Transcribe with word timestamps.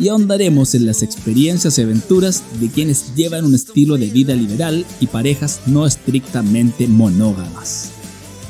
y 0.00 0.08
ahondaremos 0.08 0.74
en 0.74 0.86
las 0.86 1.02
experiencias 1.02 1.78
y 1.78 1.82
aventuras 1.82 2.42
de 2.58 2.68
quienes 2.68 3.14
llevan 3.14 3.44
un 3.44 3.54
estilo 3.54 3.98
de 3.98 4.06
vida 4.06 4.34
liberal 4.34 4.86
y 4.98 5.06
parejas 5.06 5.60
no 5.66 5.84
estrictamente 5.84 6.88
monógamas. 6.88 7.92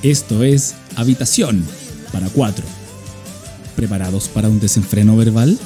Esto 0.05 0.45
es 0.45 0.77
Habitación 0.97 1.65
para 2.13 2.29
cuatro. 2.29 2.65
¿Preparados 3.75 4.29
para 4.29 4.49
un 4.49 4.61
desenfreno 4.61 5.17
verbal? 5.17 5.59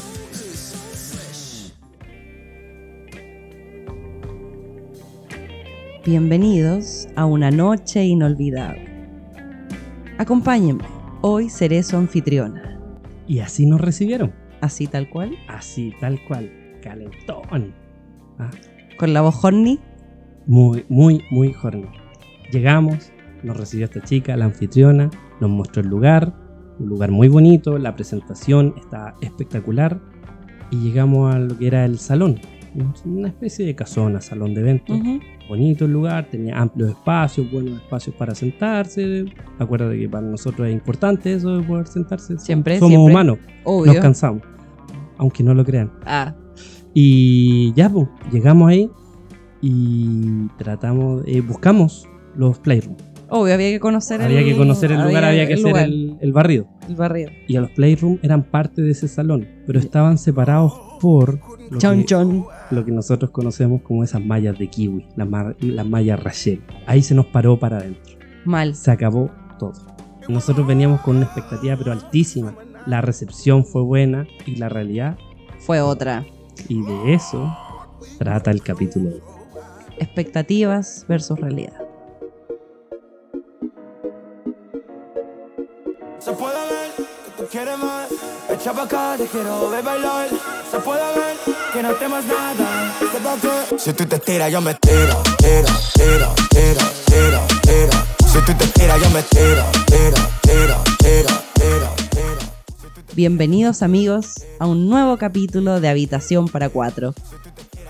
Bienvenidos 6.06 7.08
a 7.14 7.26
una 7.26 7.50
noche 7.50 8.04
inolvidable. 8.04 8.88
Acompáñenme, 10.16 10.84
hoy 11.20 11.50
seré 11.50 11.82
su 11.82 11.96
anfitriona. 11.96 12.80
Y 13.26 13.40
así 13.40 13.64
nos 13.66 13.80
recibieron. 13.80 14.43
Así 14.64 14.86
tal 14.86 15.08
cual. 15.10 15.36
Así, 15.48 15.92
tal 16.00 16.18
cual. 16.26 16.50
Calentón. 16.82 17.74
Ah, 18.38 18.50
Con 18.98 19.12
la 19.12 19.20
voz 19.20 19.44
horny. 19.44 19.78
muy, 20.46 20.84
muy, 20.88 21.22
muy 21.30 21.54
horny. 21.62 21.86
Llegamos, 22.50 23.12
nos 23.42 23.56
recibió 23.56 23.84
esta 23.86 24.00
chica, 24.02 24.36
la 24.36 24.46
anfitriona, 24.46 25.10
nos 25.40 25.50
mostró 25.50 25.82
el 25.82 25.88
lugar, 25.88 26.34
un 26.78 26.88
lugar 26.88 27.10
muy 27.10 27.28
bonito, 27.28 27.78
la 27.78 27.94
presentación 27.94 28.74
está 28.76 29.14
espectacular 29.20 30.00
y 30.70 30.76
llegamos 30.78 31.34
a 31.34 31.38
lo 31.38 31.56
que 31.58 31.66
era 31.66 31.84
el 31.84 31.98
salón, 31.98 32.38
una 33.04 33.28
especie 33.28 33.64
de 33.66 33.74
casona, 33.74 34.20
salón 34.20 34.54
de 34.54 34.60
eventos. 34.62 34.98
Bonito 35.48 35.84
el 35.84 35.92
lugar, 35.92 36.26
tenía 36.30 36.58
amplios 36.58 36.90
espacios, 36.90 37.50
buenos 37.52 37.80
espacios 37.82 38.16
para 38.16 38.34
sentarse. 38.34 39.24
Acuérdate 39.58 39.98
que 39.98 40.08
para 40.08 40.26
nosotros 40.26 40.66
es 40.68 40.74
importante 40.74 41.32
eso 41.34 41.58
de 41.58 41.62
poder 41.66 41.86
sentarse. 41.86 42.38
Siempre, 42.38 42.78
Somos 42.78 42.90
siempre. 42.92 43.12
humanos, 43.12 43.38
Obvio. 43.64 43.92
nos 43.92 44.02
cansamos, 44.02 44.42
aunque 45.18 45.42
no 45.42 45.54
lo 45.54 45.64
crean. 45.64 45.92
Ah, 46.06 46.34
Y 46.92 47.72
ya, 47.74 47.88
pues, 47.90 48.06
llegamos 48.32 48.68
ahí 48.70 48.90
y 49.60 50.46
tratamos, 50.58 51.22
eh, 51.26 51.40
buscamos 51.40 52.06
los 52.36 52.58
playrooms. 52.58 53.02
obvio, 53.28 53.54
había 53.54 53.70
que 53.70 53.80
conocer 53.80 54.20
el 54.20 54.26
Había 54.26 54.44
que 54.44 54.56
conocer 54.56 54.92
el 54.92 55.02
lugar, 55.02 55.24
había 55.24 55.46
que 55.46 55.54
hacer 55.54 55.76
el, 55.76 56.16
el 56.20 56.32
barrido. 56.32 56.66
el 56.88 56.94
barrio. 56.96 57.30
Y 57.48 57.56
a 57.56 57.62
los 57.62 57.70
playrooms 57.70 58.20
eran 58.22 58.44
parte 58.44 58.82
de 58.82 58.90
ese 58.90 59.08
salón, 59.08 59.46
pero 59.66 59.78
estaban 59.78 60.18
separados 60.18 60.72
por 61.00 61.40
lo, 61.70 61.78
Chon 61.78 61.98
que, 62.00 62.04
chon. 62.04 62.44
lo 62.70 62.84
que 62.84 62.92
nosotros 62.92 63.30
conocemos 63.30 63.82
como 63.82 64.04
esas 64.04 64.24
mallas 64.24 64.58
de 64.58 64.68
kiwi, 64.68 65.06
las, 65.16 65.28
las 65.60 65.86
mallas 65.86 66.22
Rachel. 66.22 66.62
Ahí 66.86 67.02
se 67.02 67.14
nos 67.14 67.26
paró 67.26 67.58
para 67.58 67.78
adentro. 67.78 68.14
Mal. 68.44 68.74
Se 68.74 68.90
acabó 68.90 69.30
todo. 69.58 69.72
Nosotros 70.28 70.66
veníamos 70.66 71.00
con 71.00 71.16
una 71.16 71.24
expectativa 71.26 71.76
pero 71.76 71.92
altísima. 71.92 72.54
La 72.86 73.00
recepción 73.00 73.64
fue 73.64 73.82
buena 73.82 74.26
y 74.46 74.56
la 74.56 74.68
realidad, 74.68 75.16
Fue 75.58 75.80
otra. 75.80 76.24
y 76.68 76.82
de 76.82 77.14
eso 77.14 77.56
trata 78.18 78.50
el 78.50 78.62
capítulo. 78.62 79.10
Expectativas 79.98 81.06
versus 81.08 81.38
realidad. 81.40 81.72
Se 86.18 86.32
puede 86.32 86.54
ver 86.54 86.90
que 86.96 87.42
tú 87.42 87.48
quieres 87.50 87.78
más. 87.78 88.08
Echa 88.50 88.72
pa' 88.72 88.82
acá, 88.82 89.14
te 89.16 89.24
quiero 89.26 89.70
ver 89.70 89.82
bailar. 89.84 90.28
Se 90.70 90.78
puede 90.80 91.02
ver 91.14 91.36
que 91.72 91.82
no 91.82 91.92
temas 91.94 92.24
nada. 92.26 92.92
Que 93.70 93.78
si 93.78 93.92
tú 93.92 94.04
te 94.04 94.18
tiras, 94.18 94.50
yo 94.52 94.60
me 94.60 94.74
tiro, 94.74 95.22
tiro, 95.38 95.68
tiro, 95.94 96.34
tiro, 96.50 96.80
tiro, 97.06 97.40
tiro. 97.62 97.92
Si 98.26 98.38
tú 98.44 98.52
te 98.58 98.66
tiras, 98.78 99.00
yo 99.02 99.10
me 99.10 99.22
tiro, 99.22 99.64
tiro, 99.86 100.28
tiro, 100.42 100.82
tiro, 100.98 101.30
tiro, 101.54 101.94
tiro. 101.94 102.03
Bienvenidos 103.16 103.82
amigos 103.84 104.44
a 104.58 104.66
un 104.66 104.88
nuevo 104.88 105.16
capítulo 105.18 105.80
de 105.80 105.88
Habitación 105.88 106.48
para 106.48 106.68
Cuatro. 106.68 107.14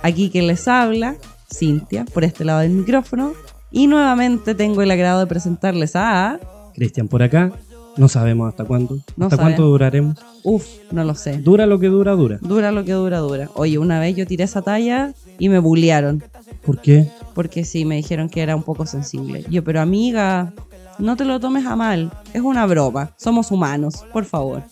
Aquí 0.02 0.28
quien 0.28 0.46
les 0.46 0.68
habla, 0.68 1.16
Cintia, 1.50 2.04
por 2.04 2.24
este 2.24 2.44
lado 2.44 2.60
del 2.60 2.72
micrófono. 2.72 3.32
Y 3.70 3.86
nuevamente 3.86 4.54
tengo 4.54 4.82
el 4.82 4.90
agrado 4.90 5.20
de 5.20 5.26
presentarles 5.26 5.96
a... 5.96 6.38
Cristian 6.74 7.08
por 7.08 7.22
acá, 7.22 7.52
no 7.96 8.08
sabemos 8.08 8.50
hasta 8.50 8.66
cuándo. 8.66 8.98
No 9.16 9.26
¿Hasta 9.26 9.36
sabe. 9.36 9.48
cuánto 9.48 9.62
duraremos? 9.64 10.18
Uf, 10.42 10.66
no 10.92 11.04
lo 11.04 11.14
sé. 11.14 11.38
Dura 11.38 11.64
lo 11.64 11.78
que 11.78 11.86
dura, 11.86 12.12
dura. 12.12 12.38
Dura 12.42 12.70
lo 12.70 12.84
que 12.84 12.92
dura, 12.92 13.20
dura. 13.20 13.48
Oye, 13.54 13.78
una 13.78 13.98
vez 14.00 14.16
yo 14.16 14.26
tiré 14.26 14.44
esa 14.44 14.60
talla 14.60 15.14
y 15.38 15.48
me 15.48 15.58
bullearon. 15.58 16.22
¿Por 16.66 16.82
qué? 16.82 17.08
Porque 17.34 17.64
sí, 17.64 17.86
me 17.86 17.96
dijeron 17.96 18.28
que 18.28 18.42
era 18.42 18.56
un 18.56 18.62
poco 18.62 18.84
sensible. 18.84 19.46
Yo, 19.48 19.64
pero 19.64 19.80
amiga, 19.80 20.52
no 20.98 21.16
te 21.16 21.24
lo 21.24 21.40
tomes 21.40 21.64
a 21.64 21.76
mal. 21.76 22.12
Es 22.34 22.42
una 22.42 22.66
broma. 22.66 23.12
Somos 23.16 23.50
humanos, 23.50 24.04
por 24.12 24.26
favor. 24.26 24.64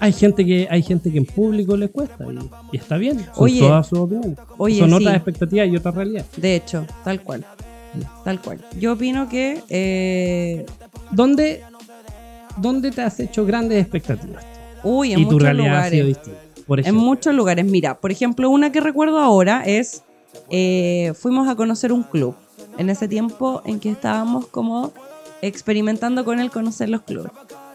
Hay 0.00 0.12
gente 0.12 0.44
que 0.44 0.66
hay 0.70 0.82
gente 0.82 1.12
que 1.12 1.18
en 1.18 1.26
público 1.26 1.76
le 1.76 1.88
cuesta 1.88 2.24
y, 2.30 2.76
y 2.76 2.78
está 2.78 2.96
bien. 2.96 3.18
Son 3.18 3.44
Oye. 3.44 3.60
todas 3.60 3.86
sus 3.86 3.98
opiniones. 3.98 4.38
Oye, 4.58 4.78
Son 4.78 4.88
sí. 4.90 4.94
otras 4.96 5.14
expectativas 5.14 5.68
y 5.68 5.76
otra 5.76 5.90
realidad. 5.92 6.26
De 6.36 6.56
hecho, 6.56 6.86
tal 7.04 7.22
cual. 7.22 7.44
Tal 8.24 8.40
cual. 8.40 8.58
Yo 8.78 8.94
opino 8.94 9.28
que 9.28 9.62
eh, 9.68 10.66
¿Dónde, 11.12 11.62
¿Dónde 12.56 12.90
te 12.90 13.02
has 13.02 13.20
hecho 13.20 13.44
grandes 13.44 13.80
expectativas? 13.80 14.44
Uy, 14.82 15.12
en 15.12 15.20
y 15.20 15.28
tu 15.28 15.38
realidad 15.38 15.78
ha 15.80 15.90
sido 15.90 16.06
distinta. 16.06 16.38
Por 16.66 16.80
En 16.86 16.94
muchos 16.94 17.34
lugares. 17.34 17.64
Mira, 17.64 18.00
por 18.00 18.10
ejemplo, 18.10 18.48
una 18.50 18.72
que 18.72 18.80
recuerdo 18.80 19.18
ahora 19.18 19.62
es, 19.66 20.04
eh, 20.48 21.12
fuimos 21.14 21.48
a 21.48 21.54
conocer 21.54 21.92
un 21.92 22.02
club. 22.02 22.34
En 22.78 22.88
ese 22.88 23.06
tiempo 23.08 23.62
en 23.66 23.78
que 23.78 23.90
estábamos 23.90 24.46
como 24.46 24.92
experimentando 25.42 26.24
con 26.24 26.40
el 26.40 26.50
conocer 26.50 26.88
los 26.88 27.02
clubes. 27.02 27.30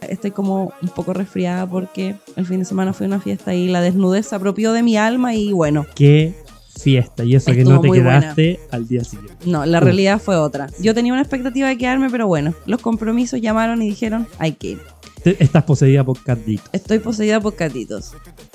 Estoy 0.10 0.32
como 0.32 0.74
un 0.82 0.90
poco 0.90 1.14
resfriada 1.14 1.66
porque 1.68 2.16
el 2.36 2.46
fin 2.46 2.60
de 2.60 2.66
semana 2.66 2.94
fue 2.94 3.08
una 3.08 3.20
fiesta 3.20 3.54
y 3.54 3.68
la 3.68 3.82
desnudez 3.82 4.28
se 4.28 4.36
apropió 4.36 4.74
de 4.74 4.84
mi 4.84 4.98
alma 4.98 5.34
y 5.36 5.52
bueno, 5.54 5.86
qué 5.96 6.34
fiesta. 6.80 7.24
Y 7.24 7.36
eso 7.36 7.52
que 7.52 7.64
no 7.64 7.82
te 7.82 7.88
buena. 7.88 8.20
quedaste 8.20 8.60
al 8.72 8.88
día 8.88 9.04
siguiente. 9.04 9.34
no, 9.46 9.66
la 9.66 9.80
Uf. 9.80 9.84
realidad 9.84 10.22
fue 10.22 10.36
otra. 10.36 10.70
Yo 10.80 10.94
tenía 10.94 11.14
una 11.14 11.22
expectativa 11.22 11.68
de 11.68 11.78
quedarme, 11.78 12.10
pero 12.10 12.28
bueno, 12.28 12.54
los 12.66 12.82
compromisos 12.82 13.42
llamaron 13.42 13.82
y 13.82 13.90
dijeron, 13.90 14.28
hay 14.40 14.54
que 14.54 14.68
ir. 14.70 14.82
Estás 15.26 15.64
poseída 15.64 16.04
por 16.04 16.22
Cat 16.24 16.40
Dick. 16.46 16.62
Estoy 16.72 17.00
poseída 17.00 17.42
por 17.42 17.56
catitos. 17.56 18.14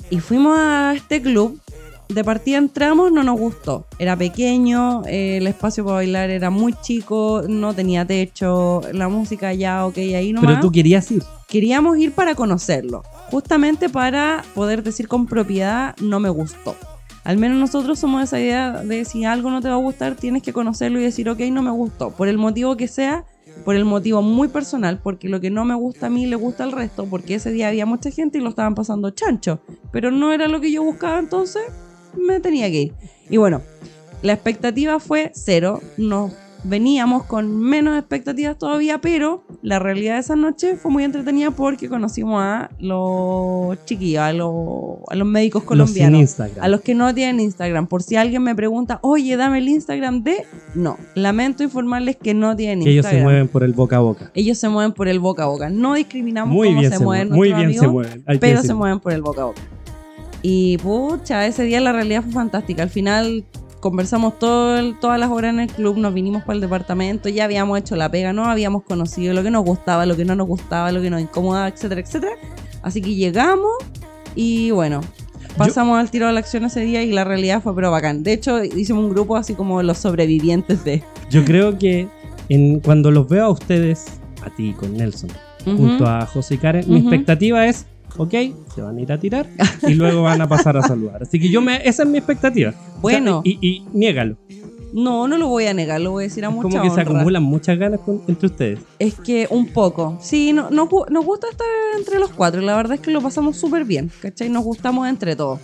Y 0.09 0.19
fuimos 0.19 0.57
a 0.57 0.93
este 0.95 1.21
club. 1.21 1.59
De 2.13 2.23
partida 2.23 2.59
entramos, 2.59 3.11
no 3.11 3.23
nos 3.23 3.39
gustó. 3.39 3.87
Era 3.97 4.15
pequeño, 4.15 5.03
eh, 5.07 5.37
el 5.37 5.47
espacio 5.47 5.83
para 5.83 5.95
bailar 5.95 6.29
era 6.29 6.51
muy 6.51 6.73
chico, 6.73 7.41
no 7.49 7.73
tenía 7.73 8.05
techo, 8.05 8.81
la 8.91 9.09
música 9.09 9.51
ya, 9.51 9.83
ok, 9.87 9.97
ahí 9.97 10.31
nomás. 10.31 10.47
Pero 10.47 10.61
tú 10.61 10.71
querías 10.71 11.09
ir. 11.09 11.23
Queríamos 11.47 11.97
ir 11.97 12.11
para 12.11 12.35
conocerlo, 12.35 13.01
justamente 13.31 13.89
para 13.89 14.43
poder 14.53 14.83
decir 14.83 15.07
con 15.07 15.25
propiedad, 15.25 15.95
no 16.01 16.19
me 16.19 16.29
gustó. 16.29 16.75
Al 17.23 17.37
menos 17.37 17.57
nosotros 17.57 17.97
somos 17.97 18.21
esa 18.21 18.39
idea 18.39 18.83
de 18.83 19.05
si 19.05 19.25
algo 19.25 19.49
no 19.49 19.61
te 19.61 19.69
va 19.69 19.75
a 19.75 19.77
gustar, 19.77 20.15
tienes 20.15 20.43
que 20.43 20.53
conocerlo 20.53 20.99
y 20.99 21.03
decir, 21.03 21.27
ok, 21.29 21.39
no 21.51 21.63
me 21.63 21.71
gustó. 21.71 22.11
Por 22.11 22.27
el 22.27 22.37
motivo 22.37 22.77
que 22.77 22.87
sea, 22.87 23.25
por 23.65 23.75
el 23.75 23.85
motivo 23.85 24.21
muy 24.21 24.49
personal, 24.49 24.99
porque 25.01 25.29
lo 25.29 25.41
que 25.41 25.49
no 25.49 25.65
me 25.65 25.73
gusta 25.73 26.07
a 26.07 26.09
mí 26.11 26.27
le 26.27 26.35
gusta 26.35 26.63
al 26.63 26.73
resto, 26.73 27.07
porque 27.09 27.35
ese 27.35 27.51
día 27.51 27.69
había 27.69 27.87
mucha 27.87 28.11
gente 28.11 28.37
y 28.37 28.41
lo 28.41 28.49
estaban 28.49 28.75
pasando 28.75 29.09
chancho. 29.09 29.61
Pero 29.91 30.11
no 30.11 30.31
era 30.31 30.47
lo 30.47 30.61
que 30.61 30.71
yo 30.71 30.83
buscaba, 30.83 31.17
entonces 31.17 31.63
me 32.15 32.39
tenía 32.39 32.69
que 32.69 32.81
ir. 32.81 32.93
Y 33.29 33.37
bueno, 33.37 33.61
la 34.21 34.33
expectativa 34.33 34.99
fue 34.99 35.31
cero. 35.33 35.81
Nos 35.97 36.33
veníamos 36.63 37.23
con 37.23 37.59
menos 37.59 37.97
expectativas 37.97 38.57
todavía, 38.57 38.99
pero 38.99 39.43
la 39.61 39.79
realidad 39.79 40.15
de 40.15 40.21
esa 40.21 40.35
noche 40.35 40.75
fue 40.75 40.91
muy 40.91 41.03
entretenida 41.03 41.51
porque 41.51 41.89
conocimos 41.89 42.41
a 42.41 42.69
los 42.79 43.83
chiquillos, 43.85 44.21
a 44.23 44.33
los, 44.33 44.51
a 45.09 45.15
los 45.15 45.27
médicos 45.27 45.63
colombianos. 45.63 46.21
Instagram. 46.21 46.63
A 46.63 46.67
los 46.67 46.81
que 46.81 46.95
no 46.95 47.13
tienen 47.13 47.39
Instagram. 47.39 47.87
Por 47.87 48.03
si 48.03 48.15
alguien 48.15 48.43
me 48.43 48.55
pregunta, 48.55 48.99
oye, 49.01 49.35
dame 49.35 49.59
el 49.59 49.69
Instagram 49.69 50.23
de. 50.23 50.45
No. 50.73 50.97
Lamento 51.15 51.63
informarles 51.63 52.15
que 52.15 52.33
no 52.33 52.55
tienen 52.55 52.83
que 52.83 52.91
ellos 52.91 53.05
Instagram. 53.05 53.19
se 53.19 53.23
mueven 53.23 53.47
por 53.47 53.63
el 53.63 53.73
boca 53.73 53.97
a 53.97 53.99
boca. 53.99 54.31
Ellos 54.33 54.57
se 54.57 54.69
mueven 54.69 54.93
por 54.93 55.07
el 55.07 55.19
boca 55.19 55.43
a 55.43 55.47
boca. 55.47 55.69
No 55.69 55.95
discriminamos 55.95 56.53
Muy 56.53 56.69
cómo 56.69 56.79
bien 56.79 56.91
se, 56.91 56.97
se 56.97 57.03
mueven 57.03 57.29
mueven. 57.29 57.37
Muy 57.37 57.47
bien 57.49 57.73
se 57.73 57.85
amigos, 57.85 57.93
mueven. 57.93 58.23
hay 58.25 58.37
que 58.37 58.39
pero 58.39 58.61
se 58.61 58.73
mueven 58.73 58.99
por 58.99 59.11
el 59.11 59.21
boca 59.21 59.41
a 59.41 59.45
boca. 59.45 59.61
Y 60.43 60.77
pucha, 60.77 61.47
ese 61.47 61.63
día 61.63 61.79
la 61.79 61.91
realidad 61.93 62.21
fue 62.23 62.33
fantástica. 62.33 62.83
Al 62.83 62.89
final 62.89 63.43
conversamos 63.79 64.37
todo 64.39 64.77
el- 64.77 64.99
todas 64.99 65.19
las 65.19 65.29
horas 65.31 65.53
en 65.53 65.61
el 65.61 65.67
club, 65.67 65.97
nos 65.97 66.13
vinimos 66.13 66.43
para 66.43 66.53
el 66.55 66.61
departamento, 66.61 67.27
ya 67.29 67.45
habíamos 67.45 67.79
hecho 67.79 67.95
la 67.95 68.09
pega, 68.11 68.31
no 68.33 68.45
habíamos 68.45 68.83
conocido 68.83 69.33
lo 69.33 69.41
que 69.43 69.51
nos 69.51 69.65
gustaba, 69.65 70.05
lo 70.05 70.15
que 70.15 70.23
no 70.25 70.35
nos 70.35 70.47
gustaba, 70.47 70.91
lo 70.91 71.01
que 71.01 71.09
nos 71.09 71.21
incomodaba, 71.21 71.67
etcétera, 71.69 72.01
etcétera. 72.01 72.33
Así 72.81 73.01
que 73.01 73.15
llegamos 73.15 73.71
y 74.35 74.71
bueno, 74.71 75.01
pasamos 75.57 75.97
al 75.99 76.09
tiro 76.11 76.27
de 76.27 76.33
la 76.33 76.39
acción 76.39 76.63
ese 76.65 76.81
día 76.81 77.03
y 77.03 77.11
la 77.11 77.23
realidad 77.23 77.61
fue 77.61 77.73
pero 77.75 77.91
bacán. 77.91 78.23
De 78.23 78.33
hecho, 78.33 78.63
hicimos 78.63 79.03
un 79.05 79.09
grupo 79.11 79.35
así 79.37 79.53
como 79.53 79.81
los 79.83 79.97
sobrevivientes 79.97 80.83
de... 80.83 81.03
Yo 81.29 81.43
creo 81.45 81.77
que 81.77 82.07
en, 82.49 82.79
cuando 82.79 83.11
los 83.11 83.27
veo 83.29 83.45
a 83.45 83.49
ustedes, 83.49 84.05
a 84.45 84.49
ti 84.49 84.73
con 84.77 84.95
Nelson, 84.97 85.29
junto 85.65 86.05
a 86.07 86.25
José 86.25 86.55
y 86.55 86.57
Karen, 86.57 86.85
mi 86.89 86.97
expectativa 86.99 87.65
es, 87.67 87.85
ok, 88.17 88.33
se 88.73 88.81
van 88.81 88.97
a 88.97 89.01
ir 89.01 89.11
a 89.11 89.19
tirar 89.19 89.47
y 89.87 89.93
luego 89.93 90.23
van 90.23 90.41
a 90.41 90.47
pasar 90.47 90.77
a 90.77 90.81
saludar. 90.81 91.23
Así 91.23 91.39
que 91.39 91.49
yo 91.49 91.61
me, 91.61 91.87
esa 91.87 92.03
es 92.03 92.09
mi 92.09 92.17
expectativa. 92.17 92.71
O 92.71 92.73
sea, 92.73 92.99
Bueno. 93.01 93.41
y, 93.43 93.57
y 93.61 93.85
niégalo. 93.93 94.37
No, 94.93 95.27
no 95.27 95.37
lo 95.37 95.47
voy 95.47 95.65
a 95.65 95.73
negar, 95.73 95.99
lo 96.01 96.11
voy 96.11 96.25
a 96.25 96.27
decir 96.27 96.45
a 96.45 96.49
Es 96.49 96.53
mucha 96.53 96.69
como 96.77 96.83
que 96.83 96.89
se 96.95 97.01
acumulan 97.01 97.41
muchas 97.41 97.79
ganas 97.79 97.99
con- 98.01 98.21
entre 98.27 98.45
ustedes. 98.45 98.79
Es 98.99 99.15
que 99.15 99.47
un 99.49 99.65
poco. 99.67 100.19
Sí, 100.21 100.53
no, 100.53 100.69
nos 100.69 100.87
gu- 100.87 101.09
nos 101.09 101.25
gusta 101.25 101.47
estar 101.49 101.65
entre 101.97 102.19
los 102.19 102.29
cuatro. 102.29 102.61
La 102.61 102.75
verdad 102.75 102.93
es 102.93 102.99
que 102.99 103.09
lo 103.09 103.19
pasamos 103.19 103.57
súper 103.57 103.85
bien, 103.85 104.11
¿cachai? 104.21 104.49
Nos 104.49 104.63
gustamos 104.63 105.07
entre 105.09 105.35
todos. 105.35 105.59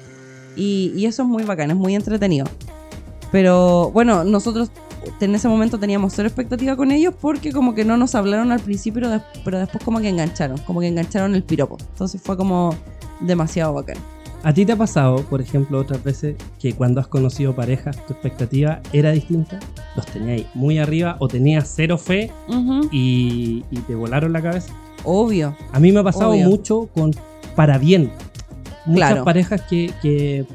Y, 0.56 0.94
y 0.96 1.06
eso 1.06 1.22
es 1.22 1.30
muy 1.30 1.44
bacán, 1.44 1.70
es 1.70 1.78
muy 1.78 1.94
entretenido. 1.94 2.48
Pero 3.32 3.92
bueno, 3.92 4.24
nosotros 4.24 4.72
en 5.20 5.36
ese 5.36 5.48
momento 5.48 5.78
teníamos 5.80 6.14
cero 6.14 6.28
expectativa 6.28 6.76
con 6.76 6.92
ellos 6.92 7.14
porque 7.20 7.52
como 7.52 7.74
que 7.76 7.86
no 7.86 7.98
nos 7.98 8.16
hablaron 8.16 8.52
al 8.52 8.60
principio, 8.60 9.02
pero, 9.02 9.10
des- 9.14 9.22
pero 9.44 9.60
después 9.60 9.84
como 9.84 10.00
que 10.00 10.10
engancharon, 10.10 10.58
como 10.60 10.80
que 10.80 10.88
engancharon 10.88 11.36
el 11.36 11.44
piropo. 11.44 11.78
Entonces 11.80 12.22
fue 12.22 12.36
como 12.38 12.76
demasiado 13.22 13.74
bacán. 13.74 13.98
¿A 14.42 14.54
ti 14.54 14.66
te 14.66 14.72
ha 14.72 14.78
pasado, 14.78 15.18
por 15.24 15.42
ejemplo, 15.42 15.78
otras 15.80 16.02
veces 16.02 16.36
que 16.60 16.74
cuando 16.74 17.02
has 17.02 17.08
conocido 17.08 17.54
parejas 17.54 17.98
tu 18.06 18.14
expectativa 18.14 18.80
era 18.94 19.12
distinta? 19.12 19.60
¿Los 19.98 20.06
teníais 20.06 20.46
muy 20.54 20.80
arriba 20.80 21.18
o 21.20 21.28
tenías 21.28 21.70
cero 21.76 21.98
fe 21.98 22.32
y, 22.92 23.66
y 23.70 23.78
te 23.86 23.96
volaron 23.96 24.32
la 24.32 24.42
cabeza? 24.42 24.74
Obvio. 25.04 25.56
A 25.74 25.80
mí 25.80 25.92
me 25.92 26.00
ha 26.00 26.04
pasado 26.04 26.32
Obvio. 26.32 26.48
mucho 26.48 26.88
con 26.94 27.12
para 27.56 27.78
bien. 27.78 28.12
Muchas 28.86 29.10
Claro. 29.10 29.26
parejas 29.26 29.62
que, 29.70 29.92
que 30.02 30.46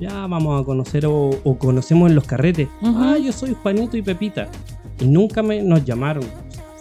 ya 0.00 0.26
vamos 0.26 0.60
a 0.60 0.64
conocer 0.64 1.06
o, 1.06 1.30
o 1.44 1.58
conocemos 1.58 2.08
en 2.08 2.14
los 2.14 2.24
carretes. 2.24 2.68
Ujú. 2.82 2.94
Ah, 2.98 3.18
yo 3.18 3.32
soy 3.32 3.54
Juanito 3.62 3.96
y 3.96 4.02
Pepita. 4.02 4.48
Y 5.00 5.06
nunca 5.06 5.42
me, 5.42 5.62
nos 5.62 5.84
llamaron. 5.84 6.24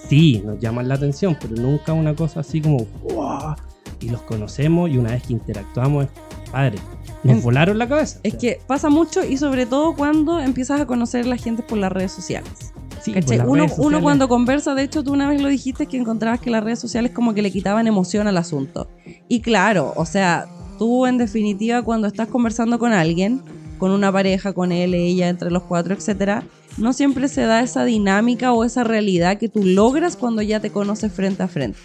Sí, 0.07 0.41
nos 0.45 0.59
llaman 0.59 0.87
la 0.87 0.95
atención, 0.95 1.37
pero 1.39 1.55
nunca 1.55 1.93
una 1.93 2.15
cosa 2.15 2.39
así 2.39 2.61
como 2.61 2.85
¡wow! 3.13 3.55
Y 3.99 4.09
los 4.09 4.21
conocemos 4.21 4.89
y 4.89 4.97
una 4.97 5.11
vez 5.11 5.23
que 5.23 5.33
interactuamos 5.33 6.05
es 6.05 6.49
padre. 6.51 6.77
Nos 7.23 7.43
volaron 7.43 7.77
la 7.77 7.89
cabeza. 7.89 8.19
Es 8.23 8.35
que 8.35 8.61
pasa 8.67 8.89
mucho 8.89 9.25
y 9.25 9.37
sobre 9.37 9.65
todo 9.65 9.95
cuando 9.95 10.39
empiezas 10.39 10.79
a 10.79 10.85
conocer 10.85 11.25
a 11.25 11.29
la 11.29 11.35
gente 11.35 11.61
por 11.63 11.77
las 11.77 11.91
redes 11.91 12.11
sociales. 12.13 12.73
Sí, 13.01 13.11
Uno, 13.11 13.21
redes 13.21 13.41
uno 13.41 13.69
sociales. 13.69 14.01
cuando 14.01 14.27
conversa, 14.29 14.75
de 14.75 14.83
hecho 14.83 15.03
tú 15.03 15.13
una 15.13 15.27
vez 15.27 15.41
lo 15.41 15.49
dijiste 15.49 15.87
que 15.87 15.97
encontrabas 15.97 16.39
que 16.39 16.49
las 16.49 16.63
redes 16.63 16.79
sociales 16.79 17.11
como 17.11 17.33
que 17.33 17.41
le 17.41 17.51
quitaban 17.51 17.85
emoción 17.87 18.27
al 18.27 18.37
asunto. 18.37 18.87
Y 19.27 19.41
claro, 19.41 19.93
o 19.95 20.05
sea, 20.05 20.47
tú 20.77 21.05
en 21.05 21.17
definitiva 21.17 21.81
cuando 21.81 22.07
estás 22.07 22.27
conversando 22.27 22.79
con 22.79 22.93
alguien, 22.93 23.41
con 23.77 23.91
una 23.91 24.11
pareja, 24.11 24.53
con 24.53 24.71
él, 24.71 24.93
ella, 24.93 25.29
entre 25.29 25.51
los 25.51 25.63
cuatro, 25.63 25.93
etcétera, 25.93 26.43
no 26.77 26.93
siempre 26.93 27.27
se 27.27 27.41
da 27.41 27.61
esa 27.61 27.85
dinámica 27.85 28.53
o 28.53 28.63
esa 28.63 28.83
realidad 28.83 29.37
que 29.37 29.49
tú 29.49 29.63
logras 29.63 30.15
cuando 30.15 30.41
ya 30.41 30.59
te 30.59 30.71
conoces 30.71 31.11
frente 31.11 31.43
a 31.43 31.47
frente. 31.47 31.79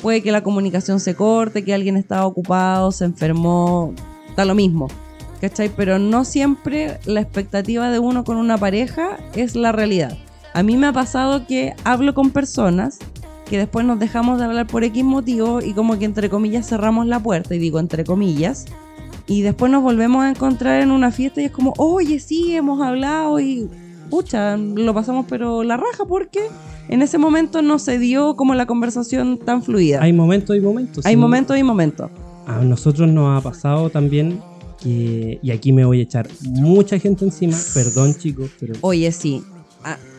Puede 0.00 0.22
que 0.22 0.32
la 0.32 0.42
comunicación 0.42 1.00
se 1.00 1.14
corte, 1.14 1.64
que 1.64 1.74
alguien 1.74 1.96
estaba 1.96 2.26
ocupado, 2.26 2.92
se 2.92 3.04
enfermó, 3.04 3.94
da 4.36 4.44
lo 4.44 4.54
mismo. 4.54 4.88
¿Cachai? 5.40 5.70
Pero 5.74 5.98
no 5.98 6.24
siempre 6.24 6.98
la 7.04 7.20
expectativa 7.20 7.90
de 7.90 7.98
uno 7.98 8.24
con 8.24 8.36
una 8.36 8.56
pareja 8.56 9.18
es 9.34 9.56
la 9.56 9.72
realidad. 9.72 10.16
A 10.54 10.62
mí 10.62 10.76
me 10.76 10.86
ha 10.86 10.92
pasado 10.92 11.46
que 11.46 11.74
hablo 11.84 12.14
con 12.14 12.30
personas 12.30 12.98
que 13.48 13.58
después 13.58 13.84
nos 13.84 13.98
dejamos 13.98 14.38
de 14.38 14.44
hablar 14.44 14.66
por 14.66 14.84
X 14.84 15.04
motivo 15.04 15.60
y 15.60 15.72
como 15.72 15.98
que 15.98 16.04
entre 16.04 16.30
comillas 16.30 16.68
cerramos 16.68 17.06
la 17.06 17.20
puerta, 17.20 17.54
y 17.54 17.58
digo 17.58 17.78
entre 17.78 18.04
comillas, 18.04 18.66
y 19.26 19.42
después 19.42 19.70
nos 19.70 19.82
volvemos 19.82 20.22
a 20.24 20.30
encontrar 20.30 20.82
en 20.82 20.90
una 20.90 21.10
fiesta 21.10 21.40
y 21.40 21.46
es 21.46 21.50
como, 21.50 21.72
oye, 21.78 22.20
sí, 22.20 22.54
hemos 22.54 22.80
hablado 22.80 23.40
y 23.40 23.68
pucha, 24.10 24.56
lo 24.56 24.92
pasamos 24.94 25.26
pero 25.28 25.62
la 25.62 25.76
raja 25.76 26.04
porque 26.06 26.40
en 26.88 27.02
ese 27.02 27.18
momento 27.18 27.62
no 27.62 27.78
se 27.78 27.98
dio 27.98 28.36
como 28.36 28.54
la 28.54 28.66
conversación 28.66 29.38
tan 29.38 29.62
fluida. 29.62 30.02
Hay 30.02 30.12
momentos 30.12 30.56
y 30.56 30.60
momentos. 30.60 31.06
Hay 31.06 31.14
sí. 31.14 31.16
momentos 31.16 31.56
y 31.58 31.62
momentos. 31.62 32.10
A 32.46 32.62
nosotros 32.62 33.08
nos 33.10 33.38
ha 33.38 33.42
pasado 33.42 33.88
también 33.88 34.40
que, 34.82 35.38
y 35.42 35.50
aquí 35.50 35.72
me 35.72 35.84
voy 35.84 36.00
a 36.00 36.02
echar 36.02 36.28
mucha 36.42 36.98
gente 36.98 37.24
encima, 37.24 37.56
perdón 37.72 38.14
chicos, 38.14 38.50
pero 38.60 38.74
Oye, 38.82 39.10
sí. 39.12 39.42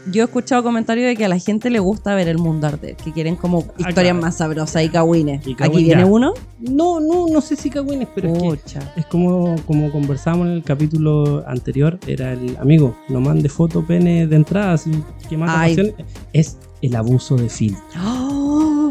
Ah, 0.06 0.10
yo 0.12 0.22
he 0.24 0.25
escuchado 0.25 0.63
comentarios 0.63 1.07
de 1.07 1.16
que 1.16 1.25
a 1.25 1.30
la 1.30 1.40
gente 1.40 1.69
le 1.69 1.80
gusta 1.80 2.13
ver 2.16 2.28
el 2.28 2.38
mundo 2.38 2.68
arder, 2.68 2.96
que 2.96 3.12
quieren 3.12 3.36
como 3.36 3.60
historias 3.78 3.96
claro. 3.96 4.22
más 4.22 4.38
sabrosas 4.38 4.84
y 4.84 4.90
cagüines. 4.90 5.42
Aquí 5.60 5.84
viene 5.84 6.06
uno. 6.06 6.34
no, 6.60 7.00
no, 7.00 7.28
no 7.28 7.42
sé 7.42 7.56
si 7.56 7.69
cagüines, 7.69 8.07
pero 8.13 8.34
es 8.54 8.62
que 8.63 8.80
es 9.00 9.06
como, 9.07 9.56
como 9.66 9.92
conversamos 9.92 10.48
en 10.48 10.54
el 10.54 10.63
capítulo 10.63 11.44
anterior, 11.48 12.00
era 12.07 12.34
el 12.34 12.56
amigo, 12.57 12.96
no 13.10 13.19
mande 13.22 13.50
foto 13.50 13.86
pene 13.86 14.28
de 14.28 14.36
entrada, 14.36 14.74
así 14.74 14.92
que 15.28 15.38
mata 15.38 15.54
pasión, 15.54 15.94
es 16.34 16.58
el 16.81 16.96
abuso 16.96 17.36
de 17.36 17.50
filtro. 17.50 17.84
¡Oh! 18.04 18.90